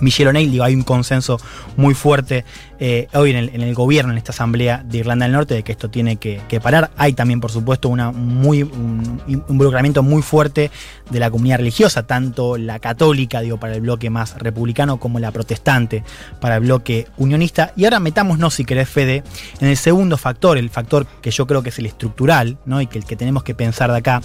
Michelle 0.00 0.30
O'Neill, 0.30 0.50
digo, 0.50 0.64
hay 0.64 0.74
un 0.74 0.82
consenso 0.82 1.38
muy 1.76 1.94
fuerte 1.94 2.44
eh, 2.80 3.08
hoy 3.14 3.32
en 3.32 3.62
el, 3.62 3.74
gobierno, 3.74 4.12
en 4.12 4.18
esta 4.18 4.30
asamblea 4.30 4.82
de 4.84 4.98
Irlanda 4.98 5.24
del 5.26 5.32
Norte, 5.32 5.54
de 5.54 5.62
que 5.62 5.72
esto 5.72 5.90
tiene 5.90 6.16
que, 6.16 6.40
que 6.48 6.60
parar. 6.60 6.90
Hay 6.96 7.12
también, 7.12 7.40
por 7.40 7.50
supuesto, 7.50 7.88
una 7.88 8.12
muy, 8.12 8.62
un 8.62 9.20
involucramiento 9.26 10.02
muy 10.02 10.22
fuerte 10.22 10.70
de 11.10 11.18
la 11.20 11.30
comunidad 11.30 11.58
religiosa, 11.58 12.06
tanto 12.06 12.56
la 12.56 12.78
católica, 12.78 13.40
digo, 13.40 13.58
para 13.58 13.74
el 13.74 13.80
bloque 13.80 14.10
más 14.10 14.38
republicano, 14.38 14.98
como 14.98 15.18
la 15.18 15.32
protestante 15.32 16.04
para 16.40 16.56
el 16.56 16.62
bloque 16.62 17.08
unionista. 17.16 17.72
Y 17.76 17.84
ahora 17.84 18.00
metámonos, 18.00 18.54
si 18.54 18.64
querés, 18.64 18.88
Fede, 18.88 19.24
en 19.60 19.68
el 19.68 19.76
segundo 19.76 20.16
factor, 20.16 20.58
el 20.58 20.70
factor 20.70 21.06
que 21.20 21.30
yo 21.30 21.46
creo 21.46 21.62
que 21.62 21.70
es 21.70 21.78
el 21.78 21.86
estructural, 21.86 22.58
¿no? 22.64 22.80
y 22.80 22.86
que 22.86 22.98
el 22.98 23.04
que 23.04 23.16
tenemos 23.16 23.42
que 23.42 23.54
pensar 23.54 23.90
de 23.90 23.98
acá 23.98 24.22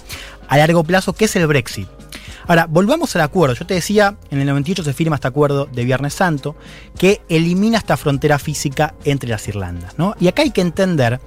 a 0.48 0.56
largo 0.58 0.84
plazo, 0.84 1.12
que 1.12 1.24
es 1.24 1.36
el 1.36 1.46
Brexit. 1.46 1.88
Ahora, 2.46 2.66
volvamos 2.66 3.14
al 3.16 3.22
acuerdo. 3.22 3.54
Yo 3.54 3.66
te 3.66 3.74
decía, 3.74 4.16
en 4.30 4.40
el 4.40 4.46
98 4.46 4.84
se 4.84 4.92
firma 4.92 5.16
este 5.16 5.28
acuerdo 5.28 5.66
de 5.66 5.84
Viernes 5.84 6.14
Santo 6.14 6.56
que 6.98 7.22
elimina 7.28 7.78
esta 7.78 7.96
frontera 7.96 8.38
física 8.38 8.94
entre 9.04 9.30
las 9.30 9.46
Irlandas. 9.48 9.98
¿no? 9.98 10.14
Y 10.20 10.28
acá 10.28 10.42
hay 10.42 10.50
que 10.50 10.60
entender 10.60 11.20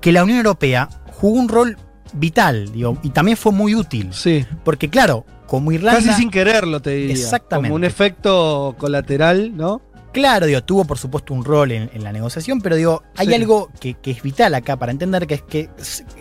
que 0.00 0.12
la 0.12 0.22
Unión 0.24 0.38
Europea 0.38 0.88
jugó 1.12 1.38
un 1.38 1.48
rol 1.48 1.76
vital 2.12 2.72
digo, 2.72 2.98
y 3.02 3.10
también 3.10 3.36
fue 3.36 3.52
muy 3.52 3.74
útil. 3.74 4.10
Sí. 4.12 4.44
Porque 4.64 4.88
claro, 4.88 5.24
como 5.46 5.72
Irlanda... 5.72 6.00
Casi 6.00 6.20
sin 6.20 6.30
quererlo, 6.30 6.80
te 6.80 6.90
diría. 6.90 7.14
Exactamente. 7.14 7.68
Como 7.68 7.76
un 7.76 7.84
efecto 7.84 8.74
colateral, 8.78 9.56
¿no? 9.56 9.82
Claro, 10.14 10.46
digo, 10.46 10.62
tuvo 10.62 10.84
por 10.86 10.96
supuesto 10.96 11.34
un 11.34 11.44
rol 11.44 11.72
en, 11.72 11.90
en 11.92 12.02
la 12.04 12.12
negociación, 12.12 12.60
pero 12.60 12.76
digo, 12.76 13.02
hay 13.16 13.26
Sí. 13.26 13.34
algo 13.34 13.68
que, 13.80 13.94
que 13.94 14.12
es 14.12 14.22
vital 14.22 14.54
acá 14.54 14.76
para 14.78 14.92
entender 14.92 15.26
que 15.26 15.34
es 15.34 15.42
que 15.42 15.68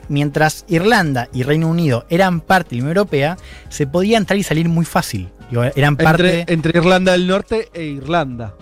mientras 0.10 0.66
Irlanda 0.68 1.30
y 1.32 1.44
Reino 1.44 1.68
Unido 1.70 2.06
eran 2.10 2.42
parte 2.42 2.72
de 2.72 2.78
la 2.78 2.84
Unión 2.86 2.98
Europea, 2.98 3.38
se 3.70 3.88
podía 3.88 4.18
entrar 4.18 4.38
y 4.38 4.44
salir 4.44 4.68
muy 4.68 4.84
fácil. 4.84 5.30
Digo, 5.50 5.64
eran 5.64 5.96
parte. 5.96 6.40
Entre, 6.42 6.54
entre 6.54 6.80
Irlanda 6.80 7.12
del 7.12 7.28
Norte 7.28 7.70
e 7.74 7.84
Irlanda. 7.84 8.56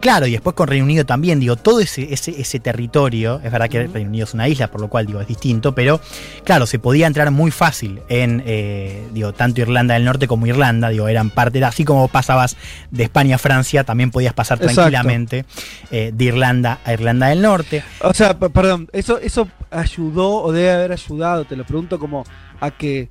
Claro, 0.00 0.26
y 0.26 0.30
después 0.32 0.54
con 0.54 0.68
Reino 0.68 0.84
Unido 0.84 1.04
también, 1.04 1.40
digo, 1.40 1.56
todo 1.56 1.80
ese, 1.80 2.12
ese, 2.14 2.40
ese 2.40 2.60
territorio, 2.60 3.40
es 3.42 3.50
verdad 3.50 3.68
que 3.68 3.88
Reino 3.88 4.10
Unido 4.10 4.24
es 4.24 4.32
una 4.34 4.46
isla, 4.46 4.70
por 4.70 4.80
lo 4.80 4.88
cual 4.88 5.06
digo, 5.06 5.20
es 5.20 5.26
distinto, 5.26 5.74
pero 5.74 6.00
claro, 6.44 6.66
se 6.66 6.78
podía 6.78 7.08
entrar 7.08 7.30
muy 7.32 7.50
fácil 7.50 8.00
en, 8.08 8.42
eh, 8.46 9.08
digo, 9.12 9.32
tanto 9.32 9.60
Irlanda 9.60 9.94
del 9.94 10.04
Norte 10.04 10.28
como 10.28 10.46
Irlanda, 10.46 10.90
digo, 10.90 11.08
eran 11.08 11.30
parte, 11.30 11.58
de- 11.58 11.64
así 11.64 11.84
como 11.84 12.06
pasabas 12.06 12.56
de 12.92 13.02
España 13.02 13.34
a 13.34 13.38
Francia, 13.38 13.82
también 13.82 14.12
podías 14.12 14.34
pasar 14.34 14.58
tranquilamente 14.74 15.44
eh, 15.90 16.12
de 16.14 16.24
Irlanda 16.24 16.78
a 16.84 16.92
Irlanda 16.92 17.26
del 17.26 17.42
Norte. 17.42 17.82
O 18.00 18.14
sea, 18.14 18.38
perdón, 18.38 18.88
eso, 18.92 19.18
eso 19.18 19.48
ayudó 19.70 20.42
o 20.44 20.52
debe 20.52 20.70
haber 20.70 20.92
ayudado, 20.92 21.44
te 21.44 21.56
lo 21.56 21.64
pregunto 21.64 21.98
como 21.98 22.24
a 22.60 22.70
que 22.70 23.08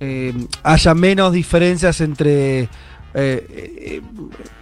eh, 0.00 0.32
haya 0.62 0.94
menos 0.94 1.32
diferencias 1.32 2.00
entre 2.00 2.68
eh, 3.14 3.46
eh, 3.50 4.02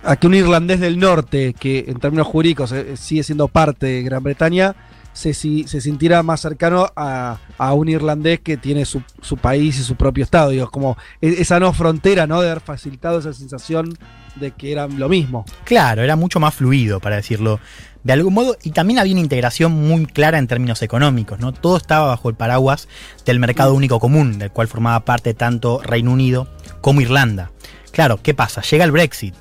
a 0.05 0.17
que 0.17 0.27
un 0.27 0.35
irlandés 0.35 0.81
del 0.81 0.99
norte, 0.99 1.55
que 1.59 1.85
en 1.89 1.99
términos 1.99 2.27
jurídicos 2.27 2.73
eh, 2.73 2.97
sigue 2.97 3.23
siendo 3.23 3.49
parte 3.49 3.87
de 3.87 4.03
Gran 4.03 4.23
Bretaña, 4.23 4.75
se, 5.13 5.33
si- 5.33 5.65
se 5.67 5.81
sintiera 5.81 6.23
más 6.23 6.41
cercano 6.43 6.93
a, 6.95 7.39
a 7.57 7.73
un 7.73 7.89
irlandés 7.89 8.41
que 8.41 8.57
tiene 8.59 8.85
su, 8.85 9.03
su 9.23 9.37
país 9.39 9.79
y 9.79 9.83
su 9.83 9.97
propio 9.97 10.23
estado. 10.25 10.51
Digo, 10.51 10.71
como 10.71 10.97
e- 11.23 11.37
esa 11.39 11.59
no 11.59 11.73
frontera, 11.73 12.27
¿no? 12.27 12.41
De 12.43 12.51
haber 12.51 12.61
facilitado 12.63 13.19
esa 13.19 13.33
sensación 13.33 13.97
de 14.37 14.51
que 14.51 14.73
eran 14.73 14.99
lo 14.99 15.09
mismo. 15.09 15.47
Claro, 15.65 16.03
era 16.03 16.17
mucho 16.17 16.39
más 16.39 16.55
fluido, 16.55 17.01
para 17.01 17.17
decirlo 17.17 17.59
de 18.05 18.13
algún 18.13 18.35
modo, 18.35 18.57
y 18.63 18.71
también 18.71 19.01
había 19.01 19.15
una 19.15 19.23
integración 19.23 19.73
muy 19.73 20.07
clara 20.07 20.39
en 20.39 20.47
términos 20.47 20.81
económicos, 20.83 21.41
¿no? 21.41 21.53
Todo 21.53 21.77
estaba 21.77 22.07
bajo 22.07 22.29
el 22.29 22.37
paraguas 22.37 22.87
del 23.25 23.41
mercado 23.41 23.75
único 23.75 23.99
común, 23.99 24.39
del 24.39 24.53
cual 24.53 24.69
formaba 24.69 25.05
parte 25.05 25.35
tanto 25.35 25.81
Reino 25.83 26.13
Unido 26.13 26.47
como 26.83 27.01
Irlanda. 27.01 27.51
Claro, 27.97 28.21
¿qué 28.23 28.35
pasa? 28.35 28.61
Llega 28.61 28.85
el 28.85 28.93
Brexit, 28.93 29.35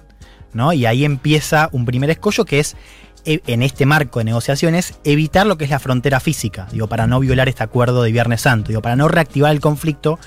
¿no? 0.53 0.71
Y 0.71 0.85
ahí 0.85 1.03
empieza 1.03 1.67
un 1.73 1.83
primer 1.83 2.09
escollo 2.09 2.45
que 2.45 2.61
es 2.61 2.77
e- 3.25 3.41
en 3.47 3.61
este 3.61 3.85
marco 3.85 4.19
de 4.19 4.23
negociaciones, 4.23 4.97
evitar 5.03 5.45
lo 5.45 5.57
que 5.57 5.65
es 5.65 5.71
la 5.71 5.79
frontera 5.79 6.21
física, 6.21 6.65
digo, 6.71 6.87
para 6.87 7.05
no 7.05 7.19
violar 7.19 7.49
este 7.49 7.63
acuerdo 7.63 8.01
de 8.01 8.13
Viernes 8.13 8.39
Santo, 8.39 8.69
digo, 8.69 8.81
para 8.81 8.95
no 8.95 9.09
reactivar 9.09 9.51
el 9.51 9.59
conflicto, 9.59 10.19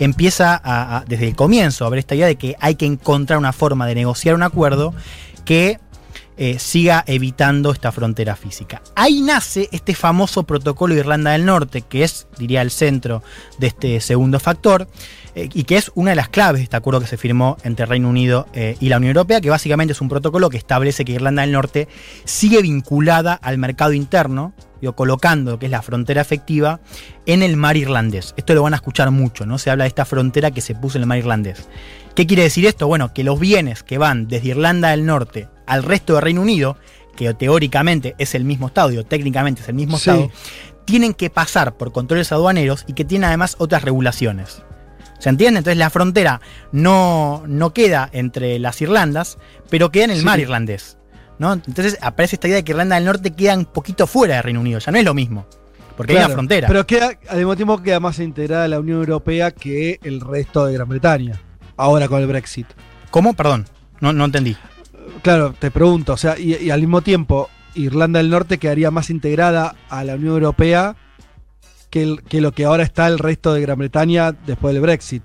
empieza 0.00 1.04
desde 1.06 1.28
el 1.28 1.36
comienzo 1.36 1.84
a 1.84 1.86
haber 1.86 2.00
esta 2.00 2.16
idea 2.16 2.26
de 2.26 2.34
que 2.34 2.56
hay 2.58 2.74
que 2.74 2.86
encontrar 2.86 3.38
una 3.38 3.52
forma 3.52 3.86
de 3.86 3.94
negociar 3.94 4.34
un 4.34 4.42
acuerdo 4.42 4.92
que 5.44 5.78
eh, 6.38 6.58
siga 6.58 7.02
evitando 7.06 7.72
esta 7.72 7.92
frontera 7.92 8.36
física. 8.36 8.82
Ahí 8.94 9.22
nace 9.22 9.68
este 9.72 9.94
famoso 9.94 10.42
protocolo 10.42 10.94
Irlanda 10.94 11.32
del 11.32 11.46
Norte, 11.46 11.82
que 11.82 12.04
es, 12.04 12.26
diría, 12.38 12.62
el 12.62 12.70
centro 12.70 13.22
de 13.58 13.68
este 13.68 14.00
segundo 14.00 14.38
factor, 14.38 14.86
eh, 15.34 15.48
y 15.52 15.64
que 15.64 15.76
es 15.76 15.90
una 15.94 16.10
de 16.10 16.16
las 16.16 16.28
claves 16.28 16.60
de 16.60 16.64
este 16.64 16.76
acuerdo 16.76 17.00
que 17.00 17.06
se 17.06 17.16
firmó 17.16 17.56
entre 17.62 17.86
Reino 17.86 18.08
Unido 18.08 18.48
eh, 18.54 18.76
y 18.80 18.88
la 18.88 18.96
Unión 18.96 19.10
Europea, 19.10 19.40
que 19.40 19.50
básicamente 19.50 19.92
es 19.92 20.00
un 20.00 20.08
protocolo 20.08 20.48
que 20.50 20.56
establece 20.56 21.04
que 21.04 21.12
Irlanda 21.12 21.42
del 21.42 21.52
Norte 21.52 21.88
sigue 22.24 22.62
vinculada 22.62 23.34
al 23.34 23.58
mercado 23.58 23.92
interno, 23.92 24.54
digo, 24.80 24.94
colocando 24.94 25.52
lo 25.52 25.58
que 25.58 25.66
es 25.66 25.72
la 25.72 25.82
frontera 25.82 26.20
efectiva 26.20 26.80
en 27.26 27.42
el 27.42 27.56
mar 27.56 27.76
irlandés. 27.76 28.34
Esto 28.36 28.54
lo 28.54 28.62
van 28.62 28.74
a 28.74 28.76
escuchar 28.76 29.10
mucho, 29.10 29.46
¿no? 29.46 29.58
Se 29.58 29.70
habla 29.70 29.84
de 29.84 29.88
esta 29.88 30.04
frontera 30.04 30.50
que 30.50 30.60
se 30.60 30.74
puso 30.74 30.98
en 30.98 31.02
el 31.02 31.06
mar 31.06 31.18
irlandés. 31.18 31.68
¿Qué 32.14 32.26
quiere 32.26 32.44
decir 32.44 32.64
esto? 32.64 32.86
Bueno, 32.86 33.12
que 33.12 33.24
los 33.24 33.38
bienes 33.38 33.82
que 33.82 33.98
van 33.98 34.28
desde 34.28 34.48
Irlanda 34.48 34.90
del 34.90 35.04
Norte 35.04 35.48
al 35.66 35.82
resto 35.82 36.14
del 36.14 36.22
Reino 36.22 36.40
Unido, 36.42 36.76
que 37.16 37.32
teóricamente 37.34 38.14
es 38.18 38.34
el 38.34 38.44
mismo 38.44 38.66
estado, 38.68 38.88
digo, 38.90 39.04
técnicamente 39.04 39.62
es 39.62 39.68
el 39.68 39.74
mismo 39.74 39.98
Sí. 39.98 40.10
estado, 40.10 40.30
tienen 40.84 41.14
que 41.14 41.30
pasar 41.30 41.76
por 41.76 41.92
controles 41.92 42.30
aduaneros 42.32 42.84
y 42.86 42.92
que 42.92 43.04
tienen 43.04 43.26
además 43.28 43.56
otras 43.58 43.82
regulaciones. 43.82 44.62
¿Se 45.18 45.30
entiende? 45.30 45.58
Entonces 45.58 45.78
la 45.78 45.88
frontera 45.90 46.40
no, 46.72 47.42
no 47.46 47.72
queda 47.72 48.08
entre 48.12 48.58
las 48.58 48.80
Irlandas, 48.82 49.38
pero 49.70 49.90
queda 49.90 50.04
en 50.04 50.10
el 50.10 50.18
Sí. 50.18 50.24
mar 50.24 50.38
irlandés. 50.40 50.98
¿no? 51.38 51.52
Entonces 51.52 51.98
aparece 52.00 52.36
esta 52.36 52.48
idea 52.48 52.56
de 52.56 52.64
que 52.64 52.72
Irlanda 52.72 52.96
del 52.96 53.04
Norte 53.04 53.30
queda 53.34 53.54
un 53.56 53.66
poquito 53.66 54.06
fuera 54.06 54.36
de 54.36 54.42
Reino 54.42 54.60
Unido, 54.60 54.78
ya 54.78 54.90
no 54.90 54.96
es 54.98 55.04
lo 55.04 55.12
mismo. 55.12 55.46
Porque 55.96 56.12
hay 56.12 56.24
una 56.24 56.30
frontera. 56.34 56.66
Pero 56.68 56.86
queda, 56.86 57.10
al 57.28 57.36
mismo 57.38 57.56
tiempo 57.56 57.82
queda 57.82 58.00
más 58.00 58.18
integrada 58.20 58.68
la 58.68 58.80
Unión 58.80 58.98
Europea 59.00 59.50
que 59.50 59.98
el 60.02 60.20
resto 60.22 60.64
de 60.66 60.72
Gran 60.74 60.88
Bretaña. 60.88 61.40
Ahora 61.76 62.08
con 62.08 62.20
el 62.22 62.26
Brexit. 62.26 62.66
¿Cómo? 63.10 63.34
Perdón, 63.34 63.66
no, 64.00 64.12
no 64.14 64.24
entendí. 64.26 64.56
Claro, 65.22 65.54
te 65.58 65.70
pregunto, 65.70 66.12
o 66.12 66.16
sea, 66.16 66.38
y, 66.38 66.54
y 66.56 66.70
al 66.70 66.80
mismo 66.80 67.02
tiempo, 67.02 67.48
Irlanda 67.74 68.18
del 68.18 68.30
Norte 68.30 68.58
quedaría 68.58 68.90
más 68.90 69.10
integrada 69.10 69.74
a 69.88 70.04
la 70.04 70.14
Unión 70.14 70.34
Europea 70.34 70.96
que, 71.90 72.02
el- 72.02 72.22
que 72.22 72.40
lo 72.40 72.52
que 72.52 72.64
ahora 72.64 72.82
está 72.82 73.06
el 73.06 73.18
resto 73.18 73.54
de 73.54 73.60
Gran 73.60 73.78
Bretaña 73.78 74.32
después 74.32 74.72
del 74.74 74.82
Brexit. 74.82 75.22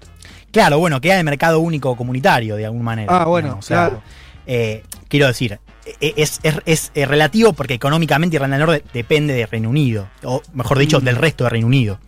Claro, 0.51 0.79
bueno, 0.79 0.99
queda 1.01 1.13
en 1.13 1.19
el 1.19 1.25
mercado 1.25 1.59
único 1.59 1.95
comunitario 1.95 2.55
de 2.55 2.65
alguna 2.65 2.83
manera. 2.83 3.21
Ah, 3.21 3.25
bueno, 3.25 3.55
o 3.59 3.61
sea, 3.61 3.87
claro. 3.87 4.03
eh, 4.45 4.83
quiero 5.07 5.27
decir, 5.27 5.59
e- 6.01 6.13
es, 6.17 6.39
es- 6.43 6.61
es, 6.65 6.91
eh, 6.93 7.05
relativo 7.05 7.53
porque 7.53 7.73
económicamente 7.73 8.35
Irlanda 8.35 8.57
del 8.57 8.65
Norte 8.67 8.83
depende 8.93 9.33
de 9.33 9.45
Reino 9.45 9.69
Unido, 9.69 10.07
o 10.23 10.41
mejor 10.53 10.77
dicho, 10.77 10.99
Mm. 10.99 11.03
del 11.05 11.15
resto 11.15 11.45
de 11.45 11.49
Reino 11.51 11.67
Unido, 11.67 11.99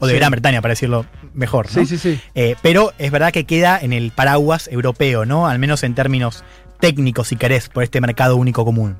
o 0.00 0.06
de 0.06 0.14
Sí. 0.14 0.18
Gran 0.18 0.32
Bretaña, 0.32 0.60
para 0.60 0.72
decirlo 0.72 1.06
mejor. 1.32 1.66
¿no? 1.66 1.72
Sí, 1.72 1.86
sí, 1.86 1.98
sí. 1.98 2.20
Eh, 2.34 2.56
pero 2.60 2.92
es 2.98 3.10
verdad 3.12 3.32
que 3.32 3.44
queda 3.44 3.78
en 3.80 3.92
el 3.92 4.10
paraguas 4.10 4.68
europeo, 4.70 5.24
¿no? 5.24 5.46
Al 5.46 5.60
menos 5.60 5.84
en 5.84 5.94
términos 5.94 6.42
técnicos, 6.82 7.28
si 7.28 7.36
querés, 7.36 7.68
por 7.68 7.84
este 7.84 8.00
mercado 8.00 8.36
único 8.36 8.64
común. 8.64 8.98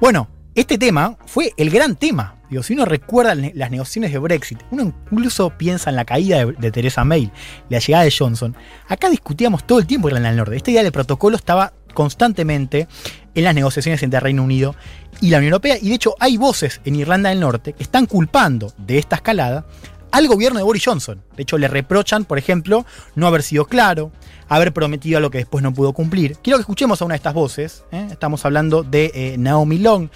Bueno, 0.00 0.28
este 0.56 0.76
tema 0.76 1.16
fue 1.24 1.52
el 1.56 1.70
gran 1.70 1.94
tema. 1.94 2.34
Digo, 2.50 2.64
si 2.64 2.74
uno 2.74 2.84
recuerda 2.84 3.36
las 3.36 3.70
negociaciones 3.70 4.10
de 4.12 4.18
Brexit, 4.18 4.58
uno 4.72 4.82
incluso 4.82 5.50
piensa 5.56 5.88
en 5.90 5.96
la 5.96 6.04
caída 6.04 6.44
de, 6.44 6.52
de 6.52 6.72
Theresa 6.72 7.04
May, 7.04 7.30
la 7.68 7.78
llegada 7.78 8.02
de 8.02 8.10
Johnson. 8.10 8.56
Acá 8.88 9.08
discutíamos 9.08 9.64
todo 9.64 9.78
el 9.78 9.86
tiempo 9.86 10.08
Irlanda 10.08 10.30
del 10.30 10.38
Norte. 10.38 10.56
Esta 10.56 10.72
idea 10.72 10.82
del 10.82 10.90
protocolo 10.90 11.36
estaba 11.36 11.72
constantemente 11.94 12.88
en 13.36 13.44
las 13.44 13.54
negociaciones 13.54 14.02
entre 14.02 14.18
Reino 14.18 14.42
Unido 14.42 14.74
y 15.20 15.30
la 15.30 15.38
Unión 15.38 15.52
Europea. 15.52 15.78
Y 15.80 15.90
de 15.90 15.94
hecho 15.94 16.16
hay 16.18 16.38
voces 16.38 16.80
en 16.84 16.96
Irlanda 16.96 17.30
del 17.30 17.38
Norte 17.38 17.72
que 17.72 17.84
están 17.84 18.06
culpando 18.06 18.72
de 18.78 18.98
esta 18.98 19.14
escalada 19.14 19.64
al 20.12 20.28
gobierno 20.28 20.58
de 20.58 20.64
Boris 20.64 20.84
Johnson. 20.84 21.22
De 21.36 21.42
hecho, 21.42 21.58
le 21.58 21.68
reprochan, 21.68 22.24
por 22.24 22.38
ejemplo, 22.38 22.86
no 23.14 23.26
haber 23.26 23.42
sido 23.42 23.64
claro, 23.64 24.12
haber 24.56 24.72
prometido 24.72 25.18
algo 25.18 25.30
que 25.30 25.38
después 25.38 25.62
no 25.62 25.72
pudo 25.72 25.92
cumplir. 25.92 26.36
Quiero 26.42 26.58
que 26.58 26.62
escuchemos 26.62 27.00
a 27.00 27.04
una 27.04 27.14
de 27.14 27.16
estas 27.16 27.34
voces. 27.34 27.84
¿eh? 27.90 28.08
Estamos 28.10 28.44
hablando 28.44 28.82
de 28.82 29.10
eh, 29.14 29.36
Naomi 29.38 29.78
Long. 29.78 30.08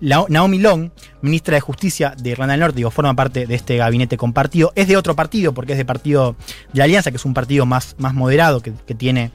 Naomi 0.00 0.58
Long, 0.58 0.90
ministra 1.20 1.56
de 1.56 1.60
Justicia 1.60 2.14
de 2.16 2.30
Irlanda 2.30 2.52
del 2.52 2.60
Norte, 2.60 2.76
digo, 2.76 2.90
forma 2.90 3.14
parte 3.14 3.46
de 3.46 3.54
este 3.54 3.76
gabinete 3.76 4.16
compartido. 4.16 4.72
Es 4.74 4.88
de 4.88 4.96
otro 4.96 5.14
partido, 5.14 5.52
porque 5.52 5.72
es 5.72 5.78
de 5.78 5.84
partido 5.84 6.36
de 6.72 6.78
la 6.78 6.84
Alianza, 6.84 7.10
que 7.10 7.18
es 7.18 7.24
un 7.26 7.34
partido 7.34 7.66
más, 7.66 7.96
más 7.98 8.14
moderado, 8.14 8.60
que, 8.60 8.72
que 8.86 8.94
tiene 8.94 9.30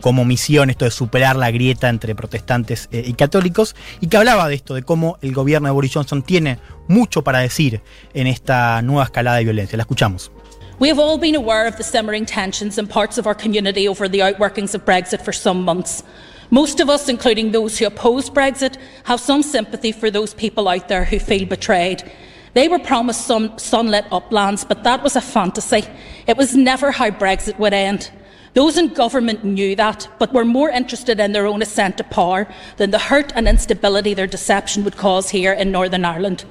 como 0.00 0.24
misión 0.24 0.70
esto 0.70 0.84
de 0.84 0.90
superar 0.90 1.36
la 1.36 1.50
grieta 1.50 1.88
entre 1.88 2.14
protestantes 2.14 2.88
eh, 2.92 3.04
y 3.06 3.12
católicos, 3.14 3.76
y 4.00 4.06
que 4.06 4.16
hablaba 4.16 4.48
de 4.48 4.54
esto, 4.54 4.74
de 4.74 4.82
cómo 4.82 5.18
el 5.20 5.34
gobierno 5.34 5.68
de 5.68 5.72
Boris 5.72 5.92
Johnson 5.92 6.22
tiene 6.22 6.58
mucho 6.86 7.22
para 7.22 7.40
decir 7.40 7.82
en 8.14 8.26
esta 8.26 8.80
nueva 8.82 9.04
escalada 9.04 9.36
de 9.36 9.44
violencia. 9.44 9.76
La 9.76 9.82
escuchamos. 9.82 10.30
We 10.78 10.86
have 10.86 11.00
all 11.00 11.18
been 11.18 11.34
aware 11.34 11.66
of 11.66 11.76
the 11.76 11.82
simmering 11.82 12.24
tensions 12.24 12.78
in 12.78 12.86
parts 12.86 13.18
of 13.18 13.26
our 13.26 13.34
community 13.34 13.88
over 13.88 14.08
the 14.08 14.20
outworkings 14.20 14.76
of 14.76 14.84
Brexit 14.84 15.24
for 15.24 15.32
some 15.32 15.64
months. 15.64 16.04
Most 16.50 16.78
of 16.78 16.88
us, 16.88 17.08
including 17.08 17.50
those 17.50 17.76
who 17.78 17.86
oppose 17.86 18.30
Brexit, 18.30 18.76
have 19.02 19.18
some 19.18 19.42
sympathy 19.42 19.90
for 19.90 20.08
those 20.08 20.34
people 20.34 20.68
out 20.68 20.86
there 20.86 21.04
who 21.04 21.18
feel 21.18 21.46
betrayed. 21.46 22.08
They 22.54 22.68
were 22.68 22.78
promised 22.78 23.26
sun- 23.26 23.58
sunlit 23.58 24.06
uplands, 24.12 24.64
but 24.64 24.84
that 24.84 25.02
was 25.02 25.16
a 25.16 25.20
fantasy. 25.20 25.84
It 26.28 26.36
was 26.36 26.54
never 26.54 26.92
how 26.92 27.10
Brexit 27.10 27.58
would 27.58 27.74
end. 27.74 28.12
Those 28.54 28.78
in 28.78 28.94
government 28.94 29.42
knew 29.42 29.74
that, 29.74 30.06
but 30.20 30.32
were 30.32 30.44
more 30.44 30.70
interested 30.70 31.18
in 31.18 31.32
their 31.32 31.46
own 31.46 31.60
ascent 31.60 31.96
to 31.98 32.04
power 32.04 32.46
than 32.76 32.92
the 32.92 32.98
hurt 33.00 33.32
and 33.34 33.48
instability 33.48 34.14
their 34.14 34.28
deception 34.28 34.84
would 34.84 34.96
cause 34.96 35.30
here 35.30 35.52
in 35.52 35.72
Northern 35.72 36.04
Ireland. 36.04 36.44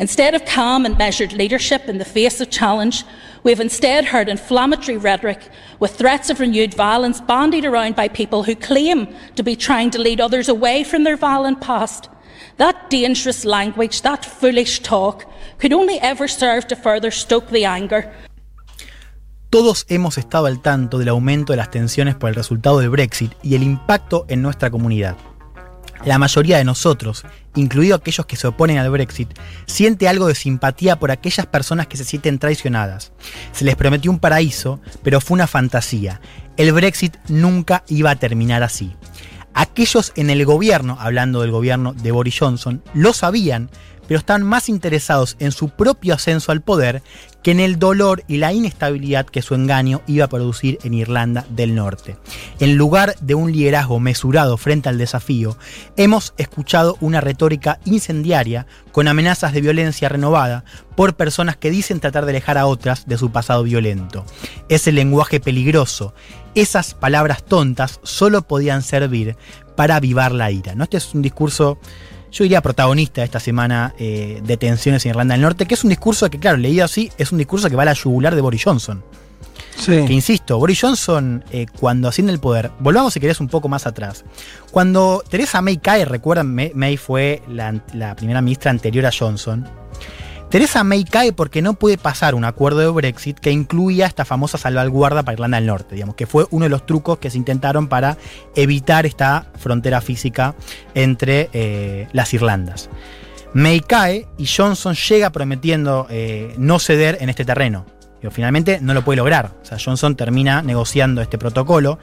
Instead 0.00 0.34
of 0.34 0.46
calm 0.46 0.86
and 0.86 0.96
measured 0.96 1.34
leadership 1.34 1.86
in 1.86 1.98
the 1.98 2.04
face 2.06 2.40
of 2.40 2.48
challenge, 2.48 3.04
we 3.42 3.52
have 3.52 3.60
instead 3.60 4.06
heard 4.06 4.30
inflammatory 4.30 4.96
rhetoric 4.96 5.40
with 5.78 5.94
threats 5.94 6.30
of 6.30 6.40
renewed 6.40 6.72
violence 6.72 7.20
bandied 7.20 7.66
around 7.66 7.94
by 7.94 8.08
people 8.08 8.42
who 8.42 8.56
claim 8.56 9.14
to 9.36 9.42
be 9.42 9.54
trying 9.54 9.90
to 9.90 10.00
lead 10.00 10.18
others 10.18 10.48
away 10.48 10.82
from 10.84 11.04
their 11.04 11.18
violent 11.18 11.60
past. 11.60 12.08
That 12.56 12.88
dangerous 12.88 13.44
language, 13.44 14.00
that 14.00 14.24
foolish 14.24 14.80
talk, 14.80 15.30
could 15.58 15.74
only 15.74 16.00
ever 16.00 16.26
serve 16.26 16.66
to 16.68 16.76
further 16.76 17.10
stoke 17.10 17.50
the 17.50 17.66
anger 17.66 18.10
Todos 19.50 19.84
hemos 19.88 20.16
estado 20.16 20.46
al 20.46 20.62
tanto 20.62 20.96
del 20.96 21.08
aumento 21.08 21.52
de 21.52 21.56
las 21.56 21.72
tensiones 21.72 22.14
por 22.14 22.28
el 22.28 22.36
resultado 22.36 22.78
del 22.78 22.88
Brexit 22.88 23.32
y 23.42 23.56
el 23.56 23.64
impacto 23.64 24.24
en 24.28 24.42
nuestra 24.42 24.70
comunidad. 24.70 25.16
La 26.04 26.18
mayoría 26.18 26.56
de 26.56 26.64
nosotros, 26.64 27.24
incluido 27.54 27.96
aquellos 27.96 28.26
que 28.26 28.36
se 28.36 28.46
oponen 28.46 28.78
al 28.78 28.90
Brexit, 28.90 29.28
siente 29.66 30.08
algo 30.08 30.26
de 30.26 30.34
simpatía 30.34 30.98
por 30.98 31.10
aquellas 31.10 31.46
personas 31.46 31.86
que 31.86 31.96
se 31.96 32.04
sienten 32.04 32.38
traicionadas. 32.38 33.12
Se 33.52 33.64
les 33.64 33.76
prometió 33.76 34.10
un 34.10 34.18
paraíso, 34.18 34.80
pero 35.02 35.20
fue 35.20 35.34
una 35.34 35.46
fantasía. 35.46 36.20
El 36.56 36.72
Brexit 36.72 37.16
nunca 37.28 37.84
iba 37.88 38.10
a 38.10 38.16
terminar 38.16 38.62
así. 38.62 38.94
Aquellos 39.54 40.12
en 40.14 40.30
el 40.30 40.44
gobierno, 40.44 40.96
hablando 41.00 41.40
del 41.40 41.50
gobierno 41.50 41.92
de 41.92 42.12
Boris 42.12 42.38
Johnson, 42.38 42.82
lo 42.94 43.12
sabían, 43.12 43.70
pero 44.10 44.18
están 44.18 44.42
más 44.42 44.68
interesados 44.68 45.36
en 45.38 45.52
su 45.52 45.68
propio 45.68 46.14
ascenso 46.14 46.50
al 46.50 46.62
poder 46.62 47.00
que 47.44 47.52
en 47.52 47.60
el 47.60 47.78
dolor 47.78 48.24
y 48.26 48.38
la 48.38 48.52
inestabilidad 48.52 49.24
que 49.24 49.40
su 49.40 49.54
engaño 49.54 50.02
iba 50.08 50.24
a 50.24 50.28
producir 50.28 50.80
en 50.82 50.94
Irlanda 50.94 51.46
del 51.50 51.76
Norte. 51.76 52.16
En 52.58 52.74
lugar 52.74 53.14
de 53.20 53.36
un 53.36 53.52
liderazgo 53.52 54.00
mesurado 54.00 54.56
frente 54.56 54.88
al 54.88 54.98
desafío, 54.98 55.56
hemos 55.96 56.34
escuchado 56.38 56.96
una 57.00 57.20
retórica 57.20 57.78
incendiaria 57.84 58.66
con 58.90 59.06
amenazas 59.06 59.52
de 59.52 59.60
violencia 59.60 60.08
renovada 60.08 60.64
por 60.96 61.14
personas 61.14 61.56
que 61.56 61.70
dicen 61.70 62.00
tratar 62.00 62.24
de 62.24 62.32
alejar 62.32 62.58
a 62.58 62.66
otras 62.66 63.06
de 63.06 63.16
su 63.16 63.30
pasado 63.30 63.62
violento. 63.62 64.24
Ese 64.68 64.90
lenguaje 64.90 65.38
peligroso, 65.38 66.14
esas 66.56 66.94
palabras 66.94 67.44
tontas 67.44 68.00
solo 68.02 68.42
podían 68.42 68.82
servir 68.82 69.36
para 69.76 69.94
avivar 69.94 70.32
la 70.32 70.50
ira. 70.50 70.74
¿no? 70.74 70.82
Este 70.82 70.96
es 70.96 71.14
un 71.14 71.22
discurso 71.22 71.78
yo 72.30 72.44
diría 72.44 72.60
protagonista 72.60 73.20
de 73.20 73.26
esta 73.26 73.40
semana 73.40 73.94
eh, 73.98 74.40
de 74.44 74.56
tensiones 74.56 75.04
en 75.04 75.10
Irlanda 75.10 75.34
del 75.34 75.42
Norte, 75.42 75.66
que 75.66 75.74
es 75.74 75.84
un 75.84 75.90
discurso 75.90 76.30
que, 76.30 76.38
claro, 76.38 76.56
leído 76.56 76.84
así, 76.84 77.10
es 77.18 77.32
un 77.32 77.38
discurso 77.38 77.68
que 77.68 77.76
va 77.76 77.82
a 77.82 77.86
la 77.86 77.92
yugular 77.92 78.34
de 78.34 78.40
Boris 78.40 78.64
Johnson. 78.64 79.02
Sí. 79.76 80.04
Que 80.06 80.12
insisto, 80.12 80.58
Boris 80.58 80.80
Johnson, 80.80 81.42
eh, 81.50 81.66
cuando 81.78 82.08
asciende 82.08 82.32
el 82.32 82.38
poder, 82.38 82.70
volvamos 82.80 83.14
si 83.14 83.20
querés 83.20 83.40
un 83.40 83.48
poco 83.48 83.68
más 83.68 83.86
atrás. 83.86 84.24
Cuando 84.70 85.24
Teresa 85.28 85.62
May 85.62 85.78
cae, 85.78 86.04
recuerdan, 86.04 86.54
May, 86.54 86.96
fue 86.96 87.42
la, 87.48 87.80
la 87.94 88.14
primera 88.14 88.42
ministra 88.42 88.70
anterior 88.70 89.06
a 89.06 89.10
Johnson. 89.16 89.66
Teresa 90.50 90.82
May 90.82 91.04
cae 91.04 91.32
porque 91.32 91.62
no 91.62 91.74
puede 91.74 91.96
pasar 91.96 92.34
un 92.34 92.44
acuerdo 92.44 92.80
de 92.80 92.88
Brexit 92.88 93.38
que 93.38 93.52
incluía 93.52 94.06
esta 94.06 94.24
famosa 94.24 94.58
salvaguarda 94.58 95.22
para 95.22 95.34
Irlanda 95.34 95.58
del 95.58 95.66
Norte, 95.68 95.94
digamos, 95.94 96.16
que 96.16 96.26
fue 96.26 96.44
uno 96.50 96.64
de 96.64 96.70
los 96.70 96.86
trucos 96.86 97.18
que 97.18 97.30
se 97.30 97.38
intentaron 97.38 97.86
para 97.86 98.18
evitar 98.56 99.06
esta 99.06 99.46
frontera 99.56 100.00
física 100.00 100.56
entre 100.94 101.50
eh, 101.52 102.08
las 102.12 102.34
Irlandas. 102.34 102.90
May 103.54 103.78
cae 103.78 104.26
y 104.38 104.46
Johnson 104.46 104.96
llega 104.96 105.30
prometiendo 105.30 106.08
eh, 106.10 106.52
no 106.58 106.80
ceder 106.80 107.18
en 107.20 107.28
este 107.28 107.44
terreno. 107.44 107.86
Finalmente 108.32 108.80
no 108.82 108.92
lo 108.92 109.02
puede 109.02 109.18
lograr. 109.18 109.52
O 109.62 109.64
sea, 109.64 109.78
Johnson 109.82 110.14
termina 110.14 110.62
negociando 110.62 111.22
este 111.22 111.38
protocolo 111.38 111.98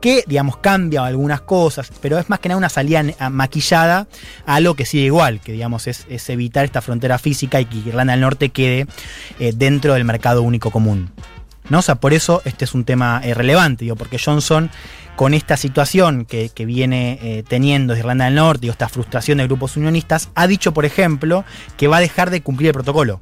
que, 0.00 0.24
digamos, 0.26 0.56
cambia 0.56 1.04
algunas 1.04 1.42
cosas, 1.42 1.92
pero 2.00 2.18
es 2.18 2.28
más 2.28 2.40
que 2.40 2.48
nada 2.48 2.58
una 2.58 2.68
salida 2.68 3.04
maquillada 3.30 4.06
a 4.46 4.54
algo 4.54 4.74
que 4.74 4.86
sigue 4.86 5.04
igual, 5.04 5.40
que, 5.40 5.52
digamos, 5.52 5.86
es, 5.86 6.06
evitar 6.28 6.64
esta 6.64 6.80
frontera 6.80 7.18
física 7.18 7.60
y 7.60 7.66
que 7.66 7.76
Irlanda 7.76 8.12
del 8.12 8.20
Norte 8.20 8.50
quede 8.50 8.86
eh, 9.38 9.52
dentro 9.54 9.94
del 9.94 10.04
mercado 10.04 10.42
único 10.42 10.70
común. 10.70 11.10
¿no? 11.68 11.78
O 11.78 11.82
sea, 11.82 11.96
por 11.96 12.12
eso 12.12 12.42
este 12.44 12.64
es 12.64 12.74
un 12.74 12.84
tema 12.84 13.20
eh, 13.24 13.34
relevante, 13.34 13.84
digo, 13.84 13.96
porque 13.96 14.18
Johnson, 14.18 14.70
con 15.16 15.34
esta 15.34 15.56
situación 15.56 16.24
que, 16.24 16.50
viene 16.66 17.18
eh, 17.22 17.44
teniendo 17.46 17.96
Irlanda 17.96 18.26
del 18.26 18.34
Norte 18.34 18.66
y 18.66 18.70
esta 18.70 18.88
frustración 18.88 19.38
de 19.38 19.44
grupos 19.44 19.76
unionistas, 19.76 20.30
ha 20.34 20.46
dicho, 20.46 20.72
por 20.72 20.84
ejemplo, 20.84 21.44
que 21.76 21.88
va 21.88 21.98
a 21.98 22.00
dejar 22.00 22.30
de 22.30 22.42
cumplir 22.42 22.68
el 22.68 22.74
protocolo. 22.74 23.20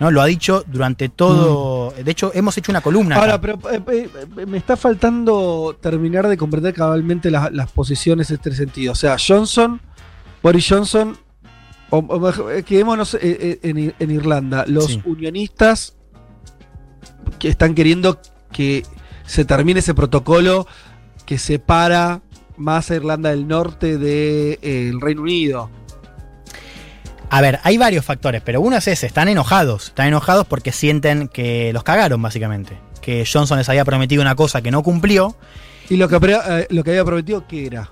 ¿No? 0.00 0.10
Lo 0.10 0.20
ha 0.20 0.26
dicho 0.26 0.64
durante 0.66 1.08
todo. 1.08 1.90
De 1.92 2.10
hecho, 2.10 2.30
hemos 2.34 2.56
hecho 2.58 2.72
una 2.72 2.80
columna. 2.80 3.16
Ahora, 3.16 3.34
acá. 3.34 3.58
pero 3.58 3.70
eh, 3.92 4.08
eh, 4.38 4.46
me 4.46 4.58
está 4.58 4.76
faltando 4.76 5.76
terminar 5.80 6.28
de 6.28 6.36
comprender 6.36 6.74
cabalmente 6.74 7.30
las, 7.30 7.52
las 7.52 7.70
posiciones 7.72 8.30
en 8.30 8.36
este 8.36 8.54
sentido. 8.54 8.92
O 8.92 8.96
sea, 8.96 9.16
Johnson, 9.18 9.80
Boris 10.42 10.66
Johnson, 10.68 11.16
o, 11.90 11.98
o 11.98 12.50
eh, 12.50 12.62
quedémonos 12.62 13.14
eh, 13.14 13.18
eh, 13.22 13.58
en, 13.62 13.94
en 13.98 14.10
Irlanda, 14.10 14.64
los 14.66 14.86
Sí. 14.86 15.02
unionistas 15.04 15.94
que 17.38 17.48
están 17.48 17.74
queriendo 17.74 18.20
que 18.52 18.84
se 19.26 19.44
termine 19.44 19.80
ese 19.80 19.94
protocolo 19.94 20.66
que 21.24 21.38
separa 21.38 22.22
más 22.56 22.90
a 22.90 22.96
Irlanda 22.96 23.30
del 23.30 23.46
Norte 23.48 23.98
del 23.98 25.00
Reino 25.00 25.22
Unido. 25.22 25.70
A 27.30 27.40
ver, 27.40 27.58
hay 27.64 27.76
varios 27.76 28.04
factores, 28.04 28.40
pero 28.42 28.60
uno 28.60 28.76
es 28.76 28.86
ese, 28.88 29.06
están 29.06 29.28
enojados. 29.28 29.88
Están 29.88 30.08
enojados 30.08 30.46
porque 30.46 30.72
sienten 30.72 31.28
que 31.28 31.72
los 31.72 31.82
cagaron, 31.82 32.22
básicamente. 32.22 32.78
Que 33.00 33.24
Johnson 33.30 33.58
les 33.58 33.68
había 33.68 33.84
prometido 33.84 34.22
una 34.22 34.34
cosa 34.36 34.62
que 34.62 34.70
no 34.70 34.82
cumplió. 34.82 35.36
Y 35.88 35.96
lo 35.96 36.08
que, 36.08 36.16
eh, 36.16 36.66
lo 36.70 36.82
que 36.84 36.90
había 36.90 37.04
prometido, 37.04 37.46
¿qué 37.46 37.66
era? 37.66 37.90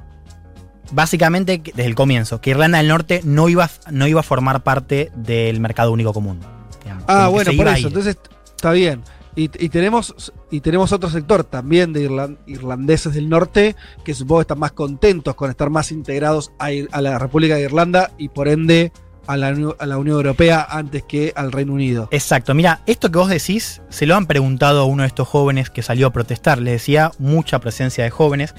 Básicamente, 0.92 1.60
desde 1.64 1.86
el 1.86 1.94
comienzo, 1.94 2.40
que 2.40 2.50
Irlanda 2.50 2.78
del 2.78 2.88
Norte 2.88 3.20
no 3.24 3.48
iba, 3.48 3.68
no 3.90 4.06
iba 4.06 4.20
a 4.20 4.22
formar 4.22 4.62
parte 4.62 5.10
del 5.16 5.58
mercado 5.60 5.92
único 5.92 6.12
común. 6.12 6.40
digamos, 6.82 7.04
Ah, 7.08 7.28
bueno, 7.28 7.52
por 7.56 7.68
eso. 7.68 7.88
Entonces, 7.88 8.18
está 8.54 8.70
bien. 8.72 9.02
Y, 9.36 9.44
y 9.64 9.68
tenemos 9.68 10.32
y 10.52 10.60
tenemos 10.60 10.92
otro 10.92 11.10
sector 11.10 11.42
también 11.42 11.92
de 11.92 12.08
irlan- 12.08 12.38
irlandeses 12.46 13.14
del 13.14 13.28
norte 13.28 13.74
que 14.04 14.14
supongo 14.14 14.42
están 14.42 14.60
más 14.60 14.70
contentos 14.70 15.34
con 15.34 15.50
estar 15.50 15.70
más 15.70 15.90
integrados 15.90 16.52
a, 16.60 16.70
Ir- 16.70 16.88
a 16.92 17.00
la 17.00 17.18
República 17.18 17.56
de 17.56 17.62
Irlanda 17.62 18.12
y 18.16 18.28
por 18.28 18.46
ende 18.46 18.92
a 19.26 19.36
la, 19.36 19.48
a 19.78 19.86
la 19.86 19.98
Unión 19.98 20.16
Europea 20.16 20.66
antes 20.68 21.02
que 21.02 21.32
al 21.36 21.52
Reino 21.52 21.72
Unido. 21.72 22.08
Exacto, 22.10 22.54
mira, 22.54 22.80
esto 22.86 23.10
que 23.10 23.18
vos 23.18 23.28
decís 23.28 23.82
se 23.88 24.06
lo 24.06 24.16
han 24.16 24.26
preguntado 24.26 24.80
a 24.80 24.84
uno 24.84 25.02
de 25.02 25.08
estos 25.08 25.28
jóvenes 25.28 25.70
que 25.70 25.82
salió 25.82 26.06
a 26.08 26.12
protestar. 26.12 26.60
Le 26.60 26.72
decía 26.72 27.12
mucha 27.18 27.58
presencia 27.58 28.04
de 28.04 28.10
jóvenes. 28.10 28.54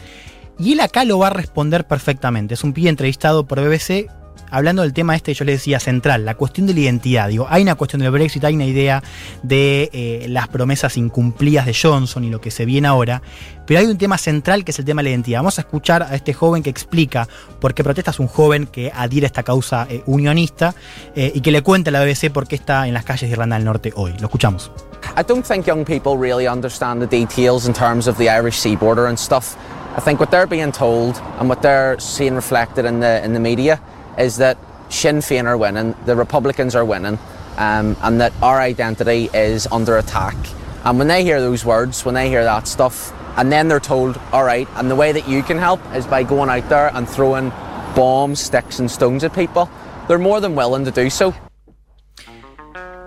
Y 0.58 0.74
él 0.74 0.80
acá 0.80 1.04
lo 1.04 1.20
va 1.20 1.28
a 1.28 1.32
responder 1.32 1.86
perfectamente. 1.86 2.54
Es 2.54 2.64
un 2.64 2.74
pibe 2.74 2.90
entrevistado 2.90 3.46
por 3.46 3.60
BBC 3.60 4.10
hablando 4.56 4.84
del 4.84 4.94
tema 4.94 5.16
este, 5.16 5.34
yo 5.34 5.44
le 5.44 5.52
decía 5.52 5.82
central, 5.82 6.24
la 6.24 6.36
cuestión 6.36 6.66
de 6.66 6.74
la 6.74 6.80
identidad. 6.80 7.28
Digo, 7.28 7.46
hay 7.50 7.62
una 7.62 7.76
cuestión 7.76 8.02
del 8.02 8.12
Brexit, 8.12 8.44
hay 8.46 8.56
una 8.56 8.66
idea 8.66 9.04
de 9.44 9.90
eh, 9.92 10.26
las 10.30 10.48
promesas 10.48 10.96
incumplidas 10.96 11.66
de 11.66 11.74
Johnson 11.74 12.24
y 12.24 12.30
lo 12.30 12.40
que 12.40 12.52
se 12.52 12.64
viene 12.64 12.88
ahora, 12.88 13.22
pero 13.68 13.82
hay 13.82 13.86
un 13.88 13.98
tema 13.98 14.18
central 14.18 14.64
que 14.64 14.72
es 14.72 14.80
el 14.80 14.86
tema 14.86 15.02
de 15.02 15.04
la 15.04 15.10
identidad. 15.10 15.40
Vamos 15.40 15.58
a 15.58 15.62
escuchar 15.62 16.04
a 16.04 16.16
este 16.16 16.34
joven 16.34 16.64
que 16.64 16.70
explica 16.70 17.28
por 17.60 17.74
qué 17.74 17.84
protesta, 17.84 18.12
es 18.12 18.20
un 18.20 18.28
joven 18.28 18.66
que 18.68 18.92
adhiere 18.96 19.26
a 19.26 19.28
esta 19.28 19.44
causa 19.44 19.88
eh, 19.90 20.04
unionista 20.06 20.74
eh, 21.16 21.34
y 21.36 21.42
que 21.42 21.52
le 21.52 21.62
cuenta 21.62 21.90
a 21.90 21.92
la 21.92 22.04
BBC 22.06 22.32
por 22.32 22.48
qué 22.48 22.56
está 22.56 22.88
en 22.88 22.94
las 22.94 23.04
calles 23.04 23.30
de 23.30 23.34
Irlanda 23.34 23.58
del 23.58 23.66
Norte 23.66 23.92
hoy. 23.96 24.14
Lo 24.20 24.28
escuchamos. 24.28 24.72
I 25.18 25.24
don't 25.24 25.46
think 25.46 25.68
young 25.68 25.84
people 25.84 26.18
really 26.18 26.48
understand 26.48 27.02
the 27.02 27.08
details 27.08 27.68
in 27.68 27.74
terms 27.74 28.08
of 28.08 28.18
the 28.18 28.30
Irish 28.30 28.58
sea 28.58 28.78
border 28.78 29.08
and 29.08 29.18
stuff. 29.18 29.58
I 29.98 30.02
think 30.02 30.20
what 30.20 30.30
they're 30.30 30.48
being 30.48 30.72
told 30.72 31.22
and 31.40 31.50
what 31.50 31.62
they're 31.62 31.98
seeing 32.00 32.36
reflected 32.36 32.86
in 32.86 33.00
the 33.00 33.24
in 33.24 33.34
the 33.34 33.40
media 33.40 33.80
is 34.18 34.38
that 34.38 34.58
Sinn 34.90 35.18
Féin 35.18 35.46
are 35.46 35.58
winning, 35.58 35.96
the 36.06 36.16
Republicans 36.16 36.76
are 36.76 36.86
winning, 36.86 37.20
um, 37.58 37.98
and 38.02 38.22
that 38.22 38.34
our 38.42 38.60
identity 38.60 39.30
is 39.34 39.68
under 39.72 39.98
attack. 39.98 40.36
And 40.84 41.00
when 41.00 41.08
they 41.08 41.24
hear 41.24 41.42
those 41.42 41.66
words, 41.66 42.06
when 42.06 42.16
they 42.16 42.30
hear 42.30 42.44
that 42.44 42.68
stuff, 42.68 43.12
and 43.38 43.52
then 43.52 43.68
they're 43.68 43.80
told, 43.80 44.20
all 44.32 44.44
right, 44.44 44.68
and 44.76 44.90
the 44.90 44.96
way 44.96 45.12
that 45.12 45.28
you 45.28 45.44
can 45.44 45.58
help 45.58 45.82
is 45.94 46.06
by 46.06 46.24
going 46.24 46.50
out 46.50 46.70
there 46.70 46.92
and 46.96 47.10
throwing 47.10 47.50
bombs, 47.96 48.40
sticks, 48.40 48.80
and 48.80 48.90
stones 48.90 49.24
at 49.24 49.34
people, 49.34 49.70
they're 50.08 50.20
more 50.20 50.40
than 50.40 50.56
willing 50.56 50.86
to 50.86 50.92
do 50.92 51.10
so. 51.10 51.34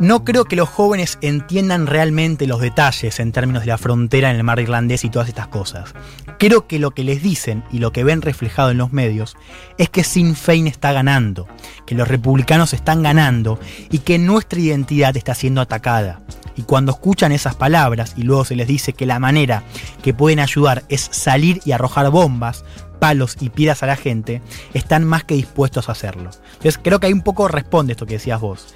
No 0.00 0.22
creo 0.22 0.44
que 0.44 0.54
los 0.54 0.68
jóvenes 0.68 1.18
entiendan 1.22 1.88
realmente 1.88 2.46
los 2.46 2.60
detalles 2.60 3.18
en 3.18 3.32
términos 3.32 3.62
de 3.62 3.68
la 3.68 3.78
frontera 3.78 4.30
en 4.30 4.36
el 4.36 4.44
mar 4.44 4.60
irlandés 4.60 5.02
y 5.02 5.10
todas 5.10 5.28
estas 5.28 5.48
cosas. 5.48 5.92
Creo 6.38 6.68
que 6.68 6.78
lo 6.78 6.92
que 6.92 7.02
les 7.02 7.20
dicen 7.20 7.64
y 7.72 7.78
lo 7.78 7.90
que 7.90 8.04
ven 8.04 8.22
reflejado 8.22 8.70
en 8.70 8.78
los 8.78 8.92
medios 8.92 9.36
es 9.76 9.90
que 9.90 10.04
Sinn 10.04 10.36
Féin 10.36 10.68
está 10.68 10.92
ganando, 10.92 11.48
que 11.84 11.96
los 11.96 12.06
republicanos 12.06 12.74
están 12.74 13.02
ganando 13.02 13.58
y 13.90 13.98
que 13.98 14.20
nuestra 14.20 14.60
identidad 14.60 15.16
está 15.16 15.34
siendo 15.34 15.60
atacada. 15.60 16.20
Y 16.54 16.62
cuando 16.62 16.92
escuchan 16.92 17.32
esas 17.32 17.56
palabras 17.56 18.14
y 18.16 18.22
luego 18.22 18.44
se 18.44 18.54
les 18.54 18.68
dice 18.68 18.92
que 18.92 19.04
la 19.04 19.18
manera 19.18 19.64
que 20.02 20.14
pueden 20.14 20.38
ayudar 20.38 20.84
es 20.88 21.08
salir 21.10 21.60
y 21.64 21.72
arrojar 21.72 22.08
bombas, 22.10 22.64
palos 23.00 23.36
y 23.40 23.48
piedras 23.50 23.82
a 23.82 23.86
la 23.86 23.96
gente, 23.96 24.42
están 24.74 25.04
más 25.04 25.24
que 25.24 25.34
dispuestos 25.34 25.88
a 25.88 25.92
hacerlo. 25.92 26.30
Entonces 26.52 26.78
creo 26.82 27.00
que 27.00 27.06
ahí 27.06 27.12
un 27.12 27.22
poco 27.22 27.48
responde 27.48 27.92
esto 27.92 28.06
que 28.06 28.14
decías 28.14 28.40
vos. 28.40 28.74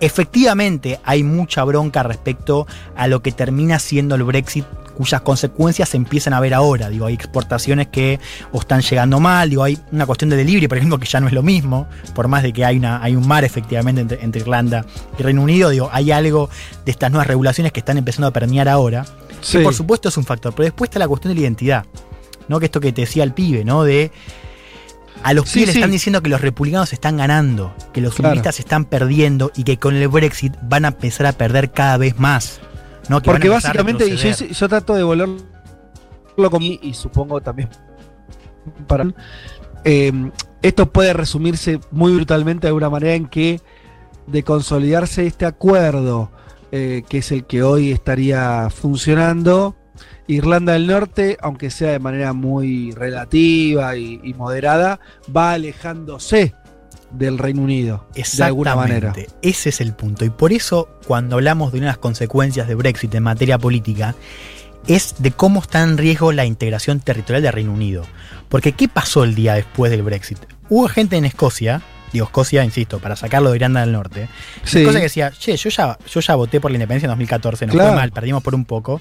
Efectivamente, 0.00 1.00
hay 1.04 1.22
mucha 1.22 1.64
bronca 1.64 2.02
respecto 2.02 2.66
a 2.96 3.06
lo 3.08 3.22
que 3.22 3.32
termina 3.32 3.78
siendo 3.78 4.14
el 4.14 4.22
Brexit, 4.22 4.64
cuyas 4.96 5.20
consecuencias 5.20 5.88
se 5.90 5.96
empiezan 5.96 6.32
a 6.34 6.40
ver 6.40 6.54
ahora. 6.54 6.88
Digo, 6.88 7.06
hay 7.06 7.14
exportaciones 7.14 7.86
que 7.88 8.18
o 8.52 8.58
están 8.60 8.80
llegando 8.80 9.20
mal, 9.20 9.48
digo, 9.48 9.62
hay 9.62 9.78
una 9.92 10.06
cuestión 10.06 10.28
de 10.30 10.36
delivery, 10.36 10.66
por 10.66 10.76
ejemplo, 10.78 10.98
que 10.98 11.06
ya 11.06 11.20
no 11.20 11.28
es 11.28 11.32
lo 11.32 11.42
mismo, 11.42 11.86
por 12.14 12.26
más 12.26 12.42
de 12.42 12.52
que 12.52 12.64
hay, 12.64 12.78
una, 12.78 13.02
hay 13.02 13.14
un 13.14 13.26
mar 13.26 13.44
efectivamente 13.44 14.00
entre, 14.00 14.24
entre 14.24 14.40
Irlanda 14.40 14.84
y 15.18 15.22
Reino 15.22 15.42
Unido, 15.42 15.70
digo, 15.70 15.88
hay 15.92 16.10
algo 16.10 16.50
de 16.84 16.90
estas 16.90 17.10
nuevas 17.12 17.28
regulaciones 17.28 17.72
que 17.72 17.78
están 17.80 17.96
empezando 17.96 18.26
a 18.26 18.32
permear 18.32 18.68
ahora, 18.68 19.04
Sí. 19.40 19.58
que 19.58 19.64
por 19.64 19.72
supuesto 19.74 20.08
es 20.08 20.16
un 20.16 20.24
factor, 20.24 20.52
pero 20.52 20.64
después 20.64 20.88
está 20.88 20.98
la 20.98 21.06
cuestión 21.06 21.30
de 21.32 21.36
la 21.36 21.42
identidad, 21.42 21.84
¿no? 22.48 22.58
Que 22.58 22.66
esto 22.66 22.80
que 22.80 22.90
te 22.92 23.02
decía 23.02 23.22
el 23.22 23.32
pibe, 23.32 23.64
¿no? 23.64 23.84
De 23.84 24.10
a 25.22 25.32
los 25.34 25.48
Sí, 25.48 25.60
pibes 25.60 25.74
le 25.74 25.80
están 25.80 25.90
diciendo 25.90 26.22
que 26.22 26.28
los 26.30 26.40
republicanos 26.40 26.92
están 26.92 27.16
ganando, 27.16 27.74
que 27.92 28.00
los 28.00 28.14
Claro. 28.14 28.28
unionistas 28.30 28.58
están 28.60 28.84
perdiendo 28.84 29.50
y 29.56 29.64
que 29.64 29.78
con 29.78 29.94
el 29.94 30.08
Brexit 30.08 30.54
van 30.62 30.84
a 30.84 30.88
empezar 30.88 31.26
a 31.26 31.32
perder 31.32 31.70
cada 31.72 31.96
vez 31.96 32.18
más. 32.18 32.60
¿no? 33.08 33.20
Que 33.22 33.30
Porque 33.30 33.48
básicamente, 33.48 34.06
y 34.06 34.16
yo, 34.16 34.30
yo 34.30 34.68
trato 34.68 34.94
de 34.94 35.02
volverlo 35.02 35.38
con 36.50 36.62
y, 36.62 36.78
y 36.82 36.94
supongo 36.94 37.40
también 37.40 37.68
para 38.86 39.06
eh, 39.84 40.12
esto 40.60 40.92
puede 40.92 41.12
resumirse 41.14 41.80
muy 41.90 42.14
brutalmente 42.14 42.62
de 42.62 42.68
alguna 42.68 42.90
manera 42.90 43.14
en 43.14 43.26
que 43.26 43.60
de 44.26 44.42
consolidarse 44.42 45.26
este 45.26 45.46
acuerdo, 45.46 46.30
eh, 46.70 47.02
que 47.08 47.18
es 47.18 47.32
el 47.32 47.46
que 47.46 47.62
hoy 47.62 47.92
estaría 47.92 48.68
funcionando, 48.68 49.74
Irlanda 50.28 50.74
del 50.74 50.86
Norte, 50.86 51.38
aunque 51.40 51.70
sea 51.70 51.90
de 51.90 51.98
manera 51.98 52.34
muy 52.34 52.92
relativa 52.92 53.96
y, 53.96 54.34
moderada, 54.36 55.00
va 55.34 55.52
alejándose 55.52 56.54
del 57.10 57.38
Reino 57.38 57.62
Unido 57.62 58.06
de 58.14 58.44
alguna 58.44 58.76
manera. 58.76 59.14
Ese 59.40 59.70
es 59.70 59.80
el 59.80 59.94
punto. 59.94 60.26
Y 60.26 60.30
por 60.30 60.52
eso, 60.52 60.90
cuando 61.06 61.36
hablamos 61.36 61.72
de 61.72 61.78
unas 61.78 61.96
consecuencias 61.96 62.68
de 62.68 62.74
Brexit 62.74 63.14
en 63.14 63.22
materia 63.22 63.58
política, 63.58 64.14
es 64.86 65.14
de 65.18 65.30
cómo 65.32 65.60
está 65.60 65.82
en 65.82 65.96
riesgo 65.96 66.30
la 66.32 66.44
integración 66.44 67.00
territorial 67.00 67.42
del 67.42 67.52
Reino 67.52 67.72
Unido. 67.72 68.04
Porque, 68.50 68.72
¿qué 68.72 68.86
pasó 68.86 69.24
el 69.24 69.34
día 69.34 69.54
después 69.54 69.90
del 69.90 70.02
Brexit? 70.02 70.38
Hubo 70.68 70.88
gente 70.88 71.16
en 71.16 71.24
Escocia, 71.24 71.80
digo 72.12 72.26
Escocia, 72.26 72.64
insisto, 72.64 72.98
para 72.98 73.16
sacarlo 73.16 73.50
de 73.50 73.56
Irlanda 73.56 73.80
del 73.80 73.92
Norte, 73.92 74.28
Sí. 74.64 74.78
Escocia 74.80 75.00
que 75.00 75.04
decía, 75.04 75.30
che, 75.30 75.56
yo 75.56 75.70
ya, 75.70 75.98
yo 76.06 76.20
ya 76.20 76.34
voté 76.34 76.60
por 76.60 76.70
la 76.70 76.76
independencia 76.76 77.06
en 77.06 77.10
2014, 77.10 77.66
nos 77.66 77.74
Claro. 77.74 77.90
fue 77.90 77.96
mal, 77.96 78.10
perdimos 78.12 78.42
por 78.42 78.54
un 78.54 78.64
poco. 78.64 79.00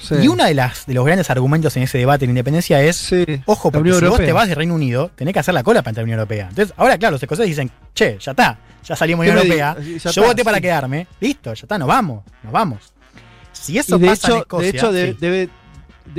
Sí. 0.00 0.14
Y 0.22 0.28
uno 0.28 0.44
de, 0.44 0.54
las, 0.54 0.86
de 0.86 0.94
los 0.94 1.04
grandes 1.04 1.30
argumentos 1.30 1.76
en 1.76 1.82
ese 1.84 1.98
debate 1.98 2.20
de 2.20 2.26
la 2.26 2.30
independencia 2.32 2.80
es, 2.82 2.96
Sí. 2.96 3.24
Ojo, 3.46 3.70
porque 3.70 3.92
si 3.92 4.04
vos 4.06 4.18
te 4.18 4.32
vas 4.32 4.48
de 4.48 4.54
Reino 4.54 4.74
Unido, 4.74 5.10
tenés 5.14 5.34
que 5.34 5.40
hacer 5.40 5.54
la 5.54 5.62
cola 5.62 5.82
para 5.82 5.90
entrar 5.90 6.02
a 6.02 6.04
la 6.04 6.06
Unión 6.06 6.18
Europea. 6.20 6.46
Entonces, 6.50 6.74
ahora, 6.76 6.98
claro, 6.98 7.12
los 7.12 7.22
escoceses 7.22 7.48
dicen, 7.48 7.70
che, 7.94 8.18
ya 8.20 8.32
está, 8.32 8.58
ya 8.84 8.96
salimos 8.96 9.24
de 9.24 9.30
¿Qué 9.32 9.36
la 9.36 9.42
Unión 9.42 9.58
Europea, 9.58 9.84
yo 9.98 10.10
está, 10.10 10.20
voté 10.22 10.44
para 10.44 10.60
quedarme, 10.60 11.06
listo, 11.20 11.52
ya 11.54 11.62
está, 11.62 11.78
nos 11.78 11.88
vamos, 11.88 12.24
nos 12.42 12.52
vamos. 12.52 12.78
Si 13.52 13.78
eso 13.78 13.96
Y 13.96 14.00
de 14.00 14.06
pasa 14.08 14.26
en 14.28 14.32
hecho, 14.34 14.42
Escocia, 14.42 14.70
de 14.72 14.76
hecho 14.78 14.92
de- 14.92 15.14
debe, 15.14 15.36
de- 15.38 15.48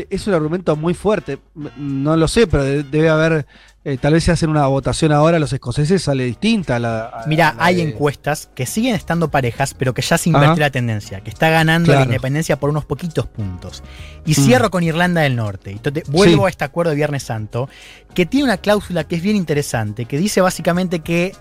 es 0.10 0.28
un 0.28 0.34
argumento 0.34 0.76
muy 0.76 0.93
fuerte. 0.93 1.39
No 1.78 2.15
lo 2.15 2.28
sé, 2.28 2.47
pero 2.47 2.63
de- 2.63 2.84
debe 2.84 3.10
haber, 3.10 3.45
eh, 3.84 3.97
tal 3.97 4.13
vez 4.13 4.23
si 4.26 4.32
hacen 4.32 4.50
una 4.50 4.67
votación 4.67 5.12
ahora, 5.12 5.39
los 5.39 5.54
escoceses 5.54 6.02
sale 6.04 6.26
distinta 6.26 6.76
a 6.76 6.80
la. 6.80 7.06
a- 7.08 7.26
Mira, 7.28 7.50
a 7.50 7.54
la 7.56 7.65
hay 7.65 7.76
de- 7.78 7.84
encuestas 7.84 8.50
que 8.54 8.65
siguen 8.65 8.95
estando 8.95 9.30
parejas, 9.30 9.73
pero 9.73 9.93
que 9.93 10.02
ya 10.02 10.17
se 10.17 10.30
Ajá. 10.30 10.56
la 10.56 10.69
tendencia, 10.69 11.21
que 11.21 11.30
está 11.30 11.50
ganando 11.50 11.93
la 11.93 12.04
independencia 12.04 12.60
por 12.60 12.69
unos 12.69 12.86
poquitos 12.86 13.26
puntos. 13.28 13.84
Y 14.26 14.32
Mm. 14.32 14.36
cierro 14.36 14.71
con 14.71 14.84
Irlanda 14.84 15.21
del 15.21 15.36
Norte. 15.36 15.71
Entonces, 15.71 16.04
vuelvo 16.10 16.43
Sí. 16.43 16.45
a 16.47 16.50
este 16.50 16.63
acuerdo 16.65 16.89
de 16.91 16.95
Viernes 16.97 17.23
Santo, 17.23 17.69
que 18.13 18.26
tiene 18.26 18.45
una 18.45 18.58
cláusula 18.58 19.04
que 19.06 19.15
es 19.15 19.21
bien 19.21 19.36
interesante, 19.36 20.06
que 20.06 20.17
dice 20.17 20.41
básicamente 20.41 21.00
que 21.00 21.34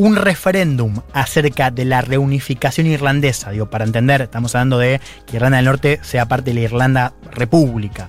un 0.00 0.16
referéndum 0.16 0.94
acerca 1.12 1.70
de 1.70 1.84
la 1.84 2.00
reunificación 2.00 2.86
irlandesa, 2.86 3.50
digo, 3.50 3.68
para 3.68 3.84
entender, 3.84 4.22
estamos 4.22 4.54
hablando 4.54 4.78
de 4.78 4.98
que 5.26 5.36
Irlanda 5.36 5.58
del 5.58 5.66
Norte 5.66 6.00
sea 6.02 6.26
parte 6.26 6.50
de 6.50 6.54
la 6.54 6.60
Irlanda 6.60 7.12
República 7.30 8.08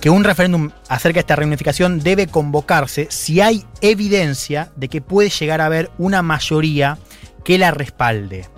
que 0.00 0.08
un 0.08 0.24
referéndum 0.24 0.70
acerca 0.88 1.16
de 1.16 1.20
esta 1.20 1.36
reunificación 1.36 2.00
debe 2.00 2.28
convocarse 2.28 3.08
si 3.10 3.42
hay 3.42 3.64
evidencia 3.82 4.72
de 4.74 4.88
que 4.88 5.02
puede 5.02 5.28
llegar 5.28 5.60
a 5.60 5.66
haber 5.66 5.90
una 5.98 6.22
mayoría 6.22 6.98
que 7.44 7.58
la 7.58 7.70
respalde. 7.70 8.48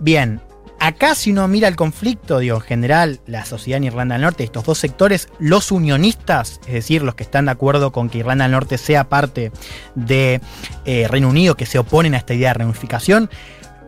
Bien, 0.00 0.40
acá 0.80 1.14
si 1.14 1.32
uno 1.32 1.46
mira 1.48 1.68
el 1.68 1.76
conflicto, 1.76 2.38
digo, 2.38 2.56
en 2.56 2.62
general, 2.62 3.20
la 3.26 3.44
sociedad 3.44 3.78
en 3.78 3.84
Irlanda 3.84 4.14
del 4.14 4.22
Norte, 4.22 4.44
estos 4.44 4.64
dos 4.64 4.78
sectores, 4.78 5.28
los 5.38 5.72
unionistas, 5.72 6.60
es 6.66 6.72
decir, 6.74 7.02
los 7.02 7.14
que 7.14 7.22
están 7.22 7.46
de 7.46 7.52
acuerdo 7.52 7.92
con 7.92 8.08
que 8.08 8.18
Irlanda 8.18 8.44
del 8.44 8.52
Norte 8.52 8.78
sea 8.78 9.08
parte 9.08 9.52
de 9.94 10.40
eh, 10.84 11.08
Reino 11.08 11.28
Unido, 11.28 11.56
que 11.56 11.66
se 11.66 11.78
oponen 11.78 12.14
a 12.14 12.18
esta 12.18 12.34
idea 12.34 12.50
de 12.50 12.54
reunificación, 12.54 13.30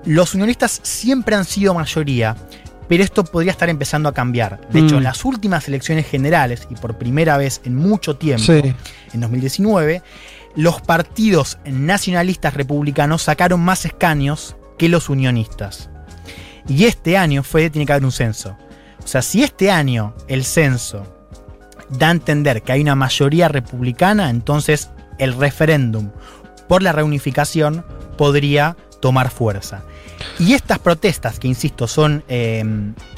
los 0.05 0.35
unionistas 0.35 0.81
siempre 0.83 1.37
han 1.37 1.45
sido 1.45 1.75
mayoría, 1.75 2.37
pero 2.89 3.05
esto 3.05 3.25
podría 3.25 3.53
estar 3.53 3.69
empezando 3.69 4.09
a 4.09 4.15
cambiar. 4.15 4.61
De 4.71 4.81
hecho, 4.81 4.95
Mm. 4.95 4.99
en 4.99 5.05
las 5.05 5.25
últimas 5.25 5.69
elecciones 5.69 6.07
generales, 6.07 6.67
y 6.71 6.75
por 6.75 6.97
primera 6.97 7.37
vez 7.37 7.61
en 7.65 7.75
mucho 7.75 8.17
tiempo, 8.17 8.45
Sí. 8.45 8.75
en 9.13 9.21
2019, 9.21 10.03
los 10.57 10.81
partidos 10.81 11.59
nacionalistas 11.67 12.55
republicanos 12.55 13.23
sacaron 13.23 13.61
más 13.61 13.85
escaños 13.85 14.57
que 14.79 14.89
los 14.89 15.11
unionistas. 15.11 15.91
Y 16.69 16.85
este 16.85 17.17
año 17.17 17.43
fue, 17.43 17.71
tiene 17.71 17.87
que 17.87 17.93
haber 17.93 18.05
un 18.05 18.13
censo. 18.13 18.57
O 19.03 19.07
sea, 19.07 19.23
si 19.23 19.43
este 19.43 19.71
año 19.71 20.15
el 20.29 20.45
censo 20.45 21.03
da 21.91 22.09
a 22.09 22.11
entender 22.11 22.63
que 22.63 22.73
hay 22.73 22.83
una 22.83 22.95
mayoría 22.95 23.49
republicana, 23.49 24.29
entonces 24.31 24.91
el 25.19 25.35
referéndum 25.35 26.11
por 26.69 26.83
la 26.83 26.93
reunificación 26.93 27.85
podría 28.19 28.77
tomar 29.01 29.31
fuerza. 29.31 29.83
Y 30.39 30.53
estas 30.53 30.79
protestas, 30.81 31.39
que 31.39 31.49
insisto, 31.49 31.87
son 31.87 32.25
eh, 32.29 32.65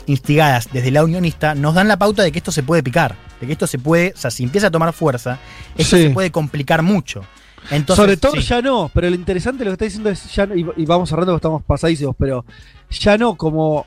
instigadas 0.06 0.68
desde 0.72 0.90
la 0.90 1.02
unionista, 1.02 1.54
nos 1.54 1.74
dan 1.74 1.88
la 1.88 1.96
pauta 1.96 2.22
de 2.22 2.30
que 2.30 2.38
esto 2.38 2.52
se 2.52 2.62
puede 2.62 2.82
picar, 2.82 3.16
de 3.40 3.46
que 3.46 3.52
esto 3.54 3.66
se 3.66 3.78
puede, 3.78 4.12
o 4.14 4.18
sea, 4.18 4.30
si 4.30 4.44
empieza 4.44 4.68
a 4.68 4.70
tomar 4.70 4.92
fuerza, 4.92 5.38
esto 5.76 5.96
Sí. 5.96 6.04
se 6.04 6.10
puede 6.10 6.30
complicar 6.30 6.82
mucho. 6.82 7.22
Entonces, 7.70 7.96
Sobre 8.02 8.16
todo 8.16 8.32
sí. 8.32 8.42
ya 8.42 8.62
no, 8.62 8.90
pero 8.94 9.08
lo 9.08 9.14
interesante 9.16 9.60
de 9.60 9.64
lo 9.66 9.70
que 9.70 9.74
está 9.74 9.84
diciendo 9.86 10.10
es 10.10 10.32
ya 10.34 10.46
no- 10.46 10.54
y, 10.54 10.66
y 10.76 10.84
vamos 10.86 11.08
cerrando 11.08 11.32
porque 11.32 11.40
estamos 11.40 11.62
pasadísimos, 11.62 12.14
pero 12.18 12.44
ya 12.90 13.16
no 13.18 13.36
como 13.36 13.86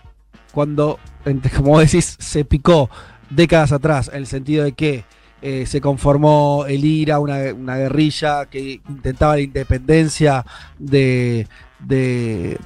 cuando, 0.51 0.99
como 1.55 1.79
decís, 1.79 2.15
se 2.19 2.45
picó 2.45 2.89
décadas 3.29 3.71
atrás, 3.71 4.09
en 4.09 4.19
el 4.19 4.27
sentido 4.27 4.63
de 4.63 4.73
que 4.73 5.03
eh, 5.41 5.65
se 5.65 5.81
conformó 5.81 6.65
el 6.67 6.85
IRA, 6.85 7.19
una, 7.19 7.53
una 7.53 7.75
guerrilla 7.75 8.45
que 8.45 8.79
intentaba 8.87 9.35
la 9.35 9.41
independencia 9.41 10.45
de, 10.79 11.47
de 11.79 12.57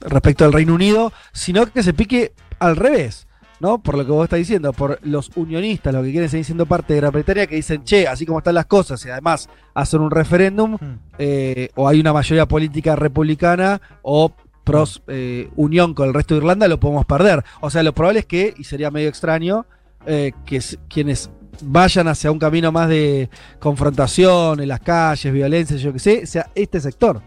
respecto 0.00 0.44
al 0.44 0.52
Reino 0.52 0.74
Unido, 0.74 1.12
sino 1.32 1.66
que 1.66 1.82
se 1.82 1.92
pique 1.92 2.32
al 2.58 2.76
revés. 2.76 3.26
¿no? 3.58 3.78
Por 3.82 3.98
lo 3.98 4.06
que 4.06 4.12
vos 4.12 4.24
estás 4.24 4.38
diciendo, 4.38 4.72
por 4.72 4.98
los 5.02 5.30
unionistas, 5.36 5.92
los 5.92 6.02
que 6.04 6.12
quieren 6.12 6.30
seguir 6.30 6.46
siendo 6.46 6.64
parte 6.66 6.94
de 6.94 7.00
Gran 7.00 7.12
Bretaña, 7.12 7.46
que 7.46 7.56
dicen, 7.56 7.84
che, 7.84 8.08
así 8.08 8.24
como 8.24 8.38
están 8.38 8.54
las 8.54 8.64
cosas, 8.66 9.04
y 9.04 9.10
además 9.10 9.50
hacen 9.74 10.00
un 10.00 10.10
referéndum, 10.10 10.78
Hmm. 10.80 10.98
eh, 11.18 11.68
o 11.74 11.86
hay 11.86 12.00
una 12.00 12.12
mayoría 12.14 12.46
política 12.46 12.96
republicana, 12.96 13.80
o 14.02 14.32
pros 14.70 15.02
eh, 15.08 15.48
unión 15.56 15.94
con 15.94 16.08
el 16.08 16.14
resto 16.14 16.34
de 16.34 16.38
Irlanda, 16.38 16.68
lo 16.68 16.78
podemos 16.80 17.04
perder. 17.06 17.44
O 17.60 17.70
sea, 17.70 17.82
lo 17.82 17.92
probable 17.94 18.20
es 18.20 18.26
que, 18.26 18.54
y 18.56 18.64
sería 18.64 18.90
medio 18.90 19.08
extraño, 19.08 19.66
eh, 20.06 20.32
que 20.46 20.60
quienes 20.88 21.30
vayan 21.62 22.08
hacia 22.08 22.30
un 22.30 22.38
camino 22.38 22.72
más 22.72 22.88
de 22.88 23.28
confrontación 23.58 24.60
en 24.60 24.68
las 24.68 24.80
calles, 24.80 25.32
violencia, 25.32 25.76
yo 25.76 25.92
qué 25.92 25.98
sé, 25.98 26.26
sea 26.26 26.50
este 26.54 26.80
sector. 26.80 27.22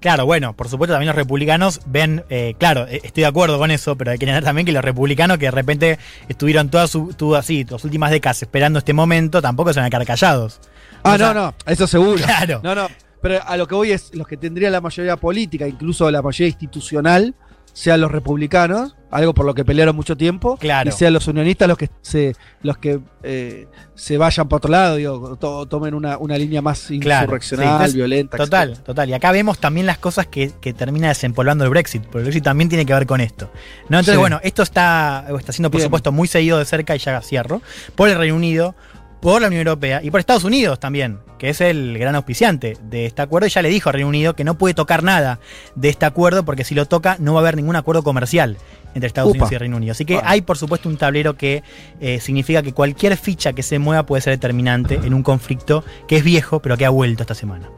Claro, 0.00 0.26
bueno, 0.26 0.54
por 0.54 0.68
supuesto 0.68 0.92
también 0.94 1.08
los 1.08 1.16
republicanos 1.16 1.80
ven, 1.86 2.24
eh, 2.30 2.54
claro, 2.58 2.86
eh, 2.88 3.00
estoy 3.02 3.22
de 3.22 3.26
acuerdo 3.28 3.58
con 3.58 3.70
eso, 3.72 3.96
pero 3.96 4.12
hay 4.12 4.18
que 4.18 4.24
entender 4.26 4.44
también 4.44 4.64
que 4.64 4.70
los 4.72 4.84
republicanos 4.84 5.38
que 5.38 5.46
de 5.46 5.50
repente 5.50 5.98
estuvieron 6.28 6.68
todas 6.68 6.90
su, 6.90 7.12
tu- 7.14 7.34
así, 7.34 7.64
las 7.68 7.82
últimas 7.84 8.10
décadas 8.12 8.40
esperando 8.42 8.78
este 8.78 8.92
momento, 8.92 9.42
tampoco 9.42 9.72
se 9.72 9.80
van 9.80 9.86
a 9.86 9.90
quedar 9.90 10.06
callados. 10.06 10.60
Ah, 11.02 11.14
O 11.14 11.18
sea, 11.18 11.34
no, 11.34 11.46
no, 11.46 11.54
eso 11.66 11.86
seguro. 11.88 12.22
Claro. 12.24 12.60
No, 12.62 12.74
no. 12.76 12.88
Pero 13.22 13.40
a 13.46 13.56
lo 13.56 13.66
que 13.66 13.74
voy 13.74 13.92
es, 13.92 14.14
los 14.14 14.26
que 14.26 14.36
tendrían 14.36 14.72
la 14.72 14.80
mayoría 14.80 15.16
política, 15.16 15.66
incluso 15.66 16.10
la 16.10 16.22
mayoría 16.22 16.48
institucional, 16.48 17.34
sean 17.72 18.00
los 18.00 18.10
republicanos, 18.10 18.96
algo 19.10 19.34
por 19.34 19.46
lo 19.46 19.54
que 19.54 19.64
pelearon 19.64 19.94
mucho 19.94 20.16
tiempo, 20.16 20.56
Claro. 20.56 20.88
y 20.88 20.92
sean 20.92 21.12
los 21.12 21.28
unionistas 21.28 21.68
los 21.68 21.78
que 21.78 21.88
se, 22.02 22.34
los 22.62 22.76
que 22.78 22.98
eh, 23.22 23.68
se 23.94 24.18
vayan 24.18 24.48
para 24.48 24.56
otro 24.56 24.70
lado, 24.70 24.96
digo, 24.96 25.36
to- 25.36 25.66
tomen 25.66 25.94
una, 25.94 26.18
una 26.18 26.36
línea 26.36 26.60
más 26.60 26.88
Claro, 27.00 27.24
insurreccional, 27.26 27.88
sí, 27.88 27.96
violenta. 27.96 28.36
Total, 28.36 28.70
etcétera. 28.70 28.84
total. 28.84 29.08
Y 29.10 29.12
acá 29.12 29.30
vemos 29.30 29.58
también 29.58 29.86
las 29.86 29.98
cosas 29.98 30.26
que, 30.26 30.50
que 30.60 30.72
termina 30.72 31.08
desempolvando 31.08 31.62
el 31.64 31.70
Brexit, 31.70 32.02
porque 32.02 32.18
el 32.18 32.24
Brexit 32.24 32.42
también 32.44 32.68
tiene 32.68 32.84
que 32.84 32.94
ver 32.94 33.06
con 33.06 33.20
esto. 33.20 33.46
¿no? 33.88 33.98
Entonces, 33.98 34.14
Sí. 34.14 34.18
bueno, 34.20 34.40
esto 34.42 34.62
está, 34.64 35.26
está 35.38 35.52
siendo, 35.52 35.70
por 35.70 35.78
Bien. 35.78 35.86
supuesto, 35.86 36.10
muy 36.10 36.26
seguido 36.26 36.58
de 36.58 36.64
cerca, 36.64 36.96
y 36.96 36.98
ya 36.98 37.20
cierro, 37.22 37.62
por 37.94 38.08
el 38.08 38.18
Reino 38.18 38.34
Unido, 38.34 38.74
por 39.20 39.40
la 39.40 39.48
Unión 39.48 39.66
Europea 39.66 40.00
y 40.02 40.10
por 40.10 40.20
Estados 40.20 40.44
Unidos 40.44 40.78
también, 40.78 41.18
que 41.38 41.48
es 41.50 41.60
el 41.60 41.98
gran 41.98 42.14
auspiciante 42.14 42.76
de 42.82 43.06
este 43.06 43.22
acuerdo. 43.22 43.46
Y 43.46 43.50
ya 43.50 43.62
le 43.62 43.68
dijo 43.68 43.88
al 43.88 43.94
Reino 43.94 44.08
Unido 44.08 44.34
que 44.34 44.44
no 44.44 44.56
puede 44.56 44.74
tocar 44.74 45.02
nada 45.02 45.40
de 45.74 45.88
este 45.88 46.06
acuerdo, 46.06 46.44
porque 46.44 46.64
si 46.64 46.74
lo 46.74 46.86
toca, 46.86 47.16
no 47.18 47.34
va 47.34 47.40
a 47.40 47.42
haber 47.42 47.56
ningún 47.56 47.76
acuerdo 47.76 48.02
comercial 48.02 48.56
entre 48.94 49.06
Estados 49.08 49.30
Upa. 49.30 49.38
Unidos 49.38 49.52
y 49.52 49.58
Reino 49.58 49.76
Unido. 49.76 49.92
Así 49.92 50.04
que 50.04 50.20
hay, 50.24 50.40
por 50.42 50.56
supuesto, 50.56 50.88
un 50.88 50.96
tablero 50.96 51.36
que 51.36 51.62
eh, 52.00 52.20
significa 52.20 52.62
que 52.62 52.72
cualquier 52.72 53.16
ficha 53.16 53.52
que 53.52 53.62
se 53.62 53.78
mueva 53.78 54.04
puede 54.06 54.22
ser 54.22 54.32
determinante 54.32 54.94
en 54.96 55.12
un 55.14 55.22
conflicto 55.22 55.84
que 56.06 56.16
es 56.16 56.24
viejo, 56.24 56.60
pero 56.60 56.76
que 56.76 56.86
ha 56.86 56.90
vuelto 56.90 57.22
esta 57.24 57.34
semana. 57.34 57.68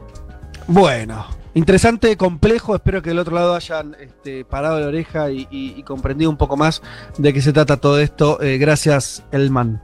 Bueno, 0.67 1.25
interesante, 1.53 2.15
complejo. 2.17 2.75
Espero 2.75 3.01
que 3.01 3.09
del 3.09 3.19
otro 3.19 3.35
lado 3.35 3.55
hayan 3.55 3.95
este, 3.99 4.45
parado 4.45 4.79
la 4.79 4.87
oreja 4.87 5.31
y, 5.31 5.47
y- 5.51 5.73
y 5.75 5.83
comprendido 5.83 6.29
un 6.29 6.37
poco 6.37 6.55
más 6.55 6.81
de 7.17 7.33
qué 7.33 7.41
se 7.41 7.51
trata 7.51 7.77
todo 7.77 7.99
esto. 7.99 8.41
Eh, 8.41 8.57
gracias, 8.57 9.23
Elman. 9.31 9.81